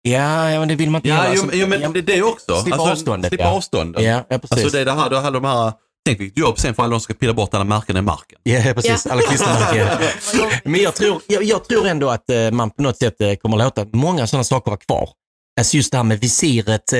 [0.01, 1.33] Ja, ja men det vill man inte Ja, göra.
[1.35, 2.51] jo, Alltså, jo, men det, det också.
[2.51, 3.49] Alltså, Slippa avståndet, Slippa ja.
[3.51, 4.03] avståndet.
[4.03, 4.51] Ja, ja precis.
[4.51, 5.73] Alltså det är det här, du har alla de här,
[6.05, 8.39] tänk vilket jobb sen för alla de som ska pilla bort alla märken i marken.
[8.43, 9.05] Ja, precis.
[9.05, 9.11] Ja.
[9.11, 10.09] Alla klistermärken.
[10.71, 13.57] Men jag tror, jag, jag tror ändå att eh, man på något sätt eh, kommer
[13.57, 15.09] låta många sådana saker vara kvar.
[15.59, 16.99] Alltså just det här med visiret, eh,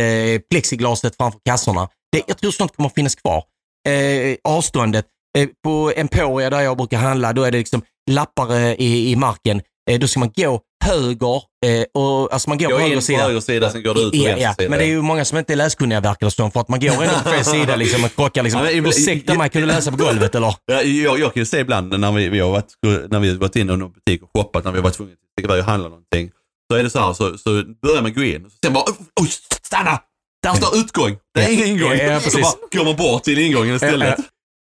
[0.50, 1.90] plexiglaset framför kassorna.
[2.12, 3.44] Det, jag tror sånt kommer finnas kvar.
[3.88, 5.06] Eh, avståndet.
[5.38, 7.82] Eh, på Emporia där jag brukar handla, då är det liksom
[8.12, 9.62] lappar i, i marken.
[9.90, 12.98] Eh, då ska man gå höger, eh, och, alltså man går Gå på höger in
[13.00, 13.24] på sida.
[13.24, 14.54] höger sida, sen går du ut på Ja, vänster ja.
[14.54, 14.70] sida.
[14.70, 16.80] Men det är ju många som inte är läskunniga verkar det som, för att man
[16.80, 18.62] går ändå på fel sida liksom och krockar liksom.
[18.66, 20.56] Ja, men Ursäkta mig, kan du läsa på golvet eller?
[20.66, 22.74] Ja, jag, jag kan ju se ibland när vi, vi har varit,
[23.10, 25.14] när vi har varit inne i någon butik och shoppat, när vi har varit tvungna
[25.14, 26.32] att stiga iväg och handla någonting.
[26.72, 27.50] Så är det så här, så, så
[27.82, 28.84] börjar man gå in, och sen bara,
[29.22, 29.30] oj,
[29.64, 30.00] stanna!
[30.44, 31.92] Där står utgång, det är ingen ingång.
[31.98, 34.16] Ja, så bara går man bort till ingången istället.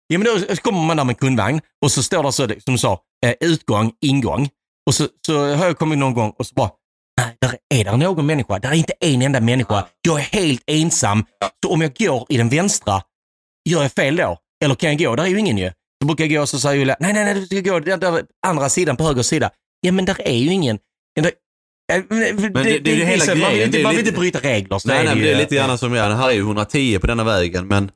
[0.08, 2.78] Ja, men då kommer man där med kundvagn och så står det så, som du
[2.78, 4.50] sa, eh, utgång, ingång.
[4.88, 6.70] Och så, så har jag kommit någon gång och så bara,
[7.22, 8.60] nej, där är där någon människa?
[8.60, 9.86] Där är inte en enda människa.
[10.02, 11.26] Jag är helt ensam.
[11.66, 13.02] Så om jag går i den vänstra,
[13.70, 14.38] gör jag fel då?
[14.64, 15.16] Eller kan jag gå?
[15.16, 15.72] Där är ju ingen ju.
[16.02, 18.00] Så brukar jag gå och så säger Julia, nej, nej, nej, du ska gå den
[18.00, 19.50] där andra sidan på höger sida.
[19.82, 20.80] Ja, men där är ju ingen.
[21.22, 22.20] Där, men
[22.54, 23.68] det, det, det- är hela så- man vill grejen.
[23.68, 24.80] inte, man vill inte bryta regler.
[24.80, 26.16] Så Nej, nej, det är ju- lite grann som jag.
[26.16, 27.92] Här är ju 110 på denna vägen, men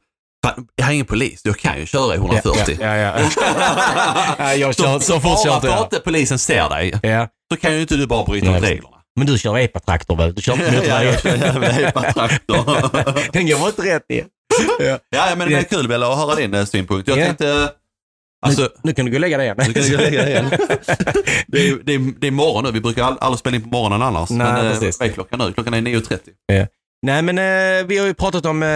[0.50, 1.42] fan, jag är ingen polis.
[1.44, 2.78] Jag kan ju köra i 140.
[2.82, 3.30] Ja, ja, ja.
[4.40, 5.84] ja, jag kör, så fort bara inte jag.
[5.84, 7.28] inte polisen ser dig, Ja.
[7.52, 8.96] så kan ju inte du bara bryta mot reglerna.
[9.18, 10.34] Men du kör epatraktor väl?
[10.36, 11.40] Du kör inte Ja, jag motorväg.
[11.42, 13.32] kör jävla epatraktor.
[13.34, 14.24] Den går inte rätt i.
[14.80, 14.98] Ja.
[15.10, 17.08] Ja, men det är kul Bella att höra din eh, synpunkt.
[17.08, 17.26] Jag Ja.
[17.26, 17.70] tänkte,
[18.46, 19.58] alltså, nu, nu kan du gå och lägga dig igen.
[19.68, 20.50] Nu kan jag lägga det igen.
[21.48, 23.70] det, är, det, är, det är morgon nu, vi brukar all- aldrig spela in på
[23.70, 24.30] morgonen annars.
[24.30, 25.00] Nej, men eh, precis.
[25.00, 25.54] vad är klockan nu?
[25.54, 26.68] Klockan är 9.30.
[27.06, 28.68] Nej, men eh, vi har ju pratat om eh,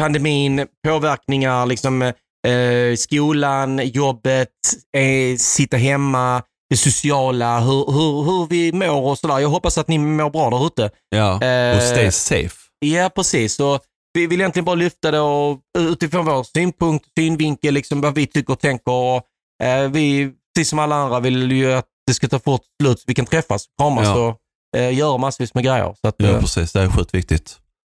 [0.00, 4.48] pandemin, påverkningar, liksom eh, skolan, jobbet,
[4.96, 9.38] eh, sitta hemma, det sociala, hur, hur, hur vi mår och sådär.
[9.38, 10.90] Jag hoppas att ni mår bra där ute.
[11.08, 12.56] Ja, Eh, och stay safe.
[12.78, 13.54] Ja, precis.
[13.54, 13.78] Så
[14.12, 18.52] vi vill egentligen bara lyfta det och, utifrån vår synpunkt, synvinkel, liksom vad vi tycker
[18.52, 18.92] och tänker.
[18.92, 19.22] Och,
[19.66, 23.04] eh, vi, precis som alla andra, vill ju att det ska ta fort slut så
[23.06, 24.14] vi kan träffas, kramas Ja.
[24.28, 25.94] och eh, göra massvis med grejer.
[26.00, 26.72] Så att, Ja, eh, precis.
[26.72, 27.56] Det är sjukt viktigt.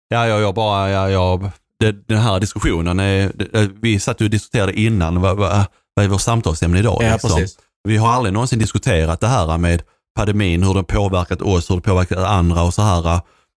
[0.09, 1.49] Ja, jag, jag bara, ja, jag,
[1.85, 5.65] det, den här diskussionen, är, det, vi satt och diskuterade innan, vad, vad,
[5.95, 7.03] vad är vårt samtalsämne idag?
[7.03, 7.47] ja, liksom?
[7.87, 9.81] Vi har aldrig någonsin diskuterat det här med
[10.15, 13.01] pandemin, hur den påverkat oss, hur det påverkat andra och så här.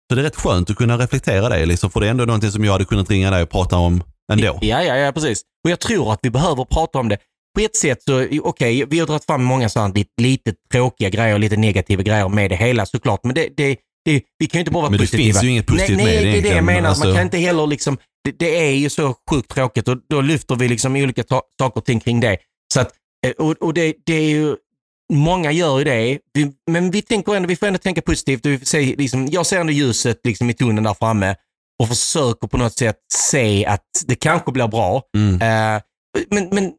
[0.08, 2.50] Så det är rätt skönt att kunna reflektera det, liksom, för det är ändå någonting
[2.50, 4.02] som jag hade kunnat ringa dig och prata om
[4.32, 4.58] ändå.
[4.60, 5.42] Ja, ja, ja, precis.
[5.64, 7.18] Och jag tror att vi behöver prata om det.
[7.54, 11.38] På ett sätt så, okej, vi har dragit fram många sådana lite, lite tråkiga grejer,
[11.38, 13.20] lite negativa grejer med det hela såklart.
[13.24, 13.76] Men det, det,
[14.07, 15.22] det, vi kan ju inte bara vara Men det positiva.
[15.22, 16.88] finns ju inget positivt nej, med nej, det det är det jag menar.
[16.88, 20.20] alltså- Man kan inte heller liksom, det, det är ju så sjukt tråkigt och då
[20.20, 21.22] lyfter vi liksom olika
[21.59, 22.36] saker och ting kring det.
[22.74, 22.92] Så att,
[23.26, 24.57] eh, och, och det, det är ju,
[25.12, 28.46] många gör ju det, vi, men vi, tänker ändå, vi får ändå tänka positivt.
[28.46, 31.34] Vi får se, liksom, jag ser ändå ljuset liksom, i tunneln där framme
[31.82, 35.02] och försöker på något sätt se att det kanske blir bra.
[35.16, 35.34] Mm.
[35.34, 35.82] Eh,
[36.30, 36.72] men, men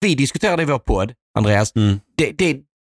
[0.00, 1.76] vi diskuterade i vår podd, Andreas.
[1.76, 2.00] Mm.
[2.16, 2.56] Det, det,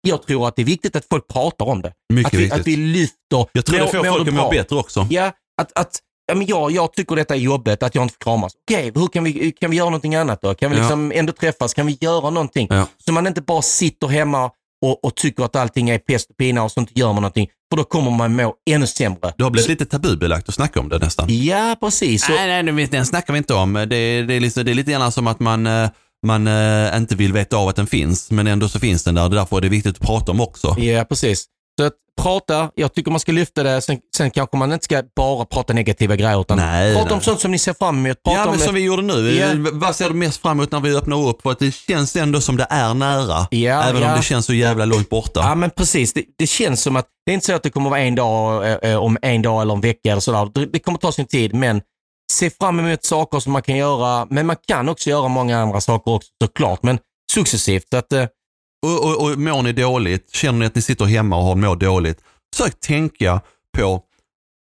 [0.09, 1.93] jag tror att det är viktigt att folk pratar om det.
[2.13, 2.61] Mycket Att vi, viktigt.
[2.61, 3.47] att vi lyfter.
[3.53, 5.07] jag tror det får folk att må bättre också.
[5.11, 5.33] Ja,
[5.63, 8.53] att, att ja, men jag, jag tycker detta är jobbigt, att jag inte får kramas.
[8.69, 10.55] Okej, hur kan vi, kan vi göra någonting annat då?
[10.55, 10.83] Kan vi Ja.
[10.83, 11.75] liksom ändå träffas?
[11.75, 12.67] Kan vi göra någonting?
[12.71, 12.87] Ja.
[13.07, 14.51] Så man inte bara sitter hemma
[14.85, 17.49] och, och tycker att allting är pest och pina och så inte gör man någonting.
[17.71, 19.33] För då kommer man må ännu sämre.
[19.39, 21.27] Det har blivit lite tabubelagt att snacka om det nästan.
[21.45, 22.25] Ja, precis.
[22.27, 23.73] Så, Nej, nej, den snackar vi inte om.
[23.73, 25.89] Det, det, är, liksom, det är lite grann som att man, eh,
[26.27, 29.29] man eh, inte vill veta av att den finns, men ändå så finns den där.
[29.29, 30.77] Därför är det viktigt att prata om också.
[30.79, 31.45] Ja, precis.
[31.81, 31.93] Så att
[32.23, 33.81] prata, jag tycker man ska lyfta det.
[33.81, 37.15] Sen, sen kanske man inte ska bara prata negativa grejer, utan Nej, prata nej.
[37.15, 38.23] om sånt som ni ser fram emot.
[38.23, 38.65] Prata Ja, men det.
[38.65, 39.41] som vi gjorde nu.
[39.41, 41.43] Eh, Vad ser du mest fram emot när vi öppnar upp?
[41.43, 43.47] För att det känns ändå som det är nära.
[43.51, 44.11] Ja, även ja.
[44.11, 45.41] om det känns så jävla långt borta.
[45.41, 46.13] Ja, men precis.
[46.13, 48.71] Det, det känns som att det är inte så att det kommer vara en dag
[48.71, 50.51] eh, eh, om en dag eller en vecka eller sådär.
[50.55, 51.81] Det, det kommer ta sin tid, men
[52.33, 54.27] se fram emot saker som man kan göra.
[54.31, 56.99] Men man kan också göra många andra saker också såklart, men
[57.33, 57.95] successivt.
[57.95, 58.25] Att, eh,
[58.87, 61.77] Och, och, och mår ni dåligt, känner ni att ni sitter hemma och har mår
[61.77, 62.19] dåligt,
[62.57, 63.41] försök tänka
[63.77, 64.01] på,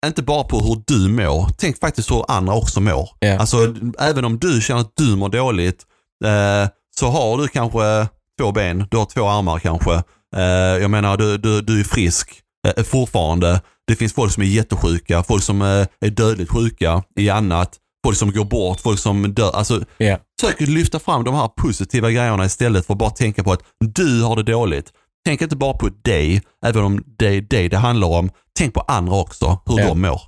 [0.06, 3.10] inte bara på hur du mår, tänk faktiskt hur andra också mår.
[3.20, 3.40] Ja.
[3.40, 5.84] Alltså även om du känner att du mår dåligt,
[6.26, 6.70] eh,
[7.00, 8.08] så har du kanske
[8.40, 9.94] två ben, du har två armar kanske.
[10.36, 10.42] Eh,
[10.82, 13.62] jag menar, du, du, du är frisk eh, fortfarande.
[13.92, 15.68] Det finns folk som är jättesjuka, folk som eh,
[16.06, 19.52] är dödligt sjuka i annat, folk som går bort, folk som dör.
[19.56, 20.18] Alltså, ja.
[20.42, 24.22] Försök lyfta fram de här positiva grejerna istället för att bara tänka på att du
[24.22, 24.92] har det dåligt.
[25.26, 28.30] Tänk inte bara på dig, även om det är dig det handlar om.
[28.60, 29.88] Tänk på andra också, hur Ja.
[29.88, 30.22] de mår.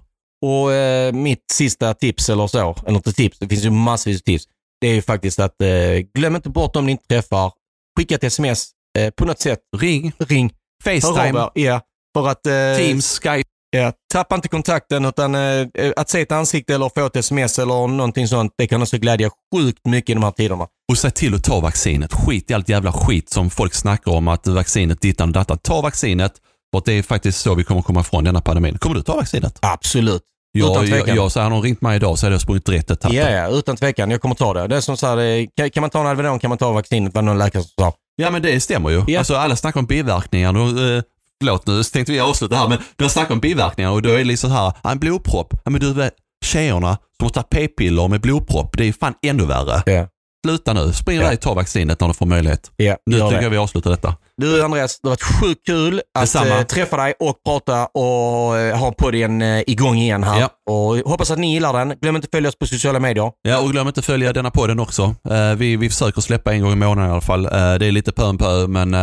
[0.45, 4.23] Och eh, mitt sista tips eller så, eller inte tips, det finns ju massvis av
[4.23, 4.43] tips.
[4.81, 5.67] Det är ju faktiskt att eh,
[6.15, 7.51] glöm inte bort om ni inte träffar.
[7.97, 9.59] Skicka ett sms eh, på något sätt.
[9.77, 10.53] Ring, Ring.
[10.83, 11.49] Facetime.
[11.53, 11.81] Ja,
[12.15, 12.47] för att...
[12.47, 13.49] Eh, Teams, Skype.
[13.75, 15.67] Ja, tappa inte kontakten utan eh,
[15.97, 19.29] att se ett ansikte eller få ett sms eller någonting sånt, det kan också glädja
[19.55, 20.67] sjukt mycket i de här tiderna.
[20.91, 22.13] Och se till att ta vaccinet.
[22.13, 25.57] Skit i allt jävla skit som folk snackar om att vaccinet dittan och dattan.
[25.57, 26.33] Ta vaccinet,
[26.75, 28.77] för det är faktiskt så vi kommer komma ifrån denna pandemin.
[28.77, 29.57] Kommer du ta vaccinet?
[29.61, 30.21] Absolut.
[30.57, 33.17] Utan jag, jag, så hade de ringt mig idag så hade jag sprungit rätt etappen.
[33.17, 34.11] Ja, ja, utan tvekan.
[34.11, 34.67] Jag kommer ta det.
[34.67, 36.71] Det är som så här, det- kan, kan man ta en Alvedon kan man ta
[36.71, 37.93] vaccinet, vad någon läkare som sa.
[38.15, 39.03] Ja men det stämmer ju.
[39.07, 39.19] Ja.
[39.19, 40.57] Alltså alla snackar om biverkningar.
[40.57, 41.01] Och, eh,
[41.43, 44.23] förlåt nu tänkte vi avsluta här men de snackar om biverkningar och då är det
[44.23, 45.53] liksom så här, en blodpropp.
[45.65, 46.13] Ja men du vet,
[46.45, 49.83] tjejerna som tar p-piller med blodpropp, det är fan ännu värre.
[49.85, 50.07] Ja.
[50.47, 52.71] Sluta nu, spring iväg ta vaccinet när du får möjlighet.
[52.75, 54.15] Ja, Nu tycker jag vi avslutar detta.
[54.37, 56.57] Du Andreas, det har varit sjukt kul att Detsamma.
[56.59, 60.39] eh, träffa dig och prata och eh, ha podden eh, igång igen här.
[60.39, 60.49] Ja.
[60.73, 61.93] Och hoppas att ni gillar den.
[62.01, 63.31] Glöm inte att följa oss på sociala medier.
[63.41, 65.15] Ja och glöm inte att följa denna podden också.
[65.57, 67.43] Vi, vi försöker släppa en gång i månaden i alla fall.
[67.43, 68.95] Det är lite pö om pö men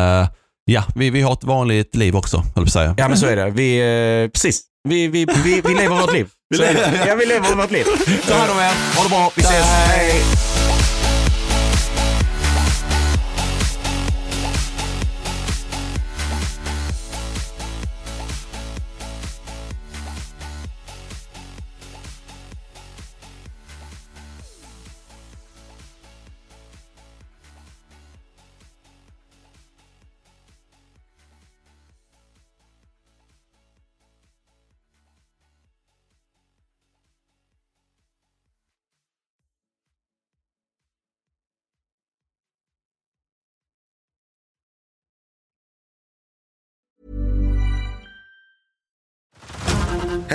[0.72, 2.94] Ja, vi, vi har ett vanligt liv också, höll jag säga.
[2.98, 3.50] Ja men så är det.
[3.50, 3.78] Vi,
[4.24, 4.62] eh, precis.
[4.88, 6.28] Vi, vi, vi, vi lever vårt liv.
[6.56, 7.04] Så är det.
[7.06, 7.84] Ja, vi lever vårt liv.
[8.28, 8.96] Ta hand om er.
[8.96, 9.30] Ha det bra.
[9.36, 9.66] Vi ses.
[9.66, 10.22] Hej.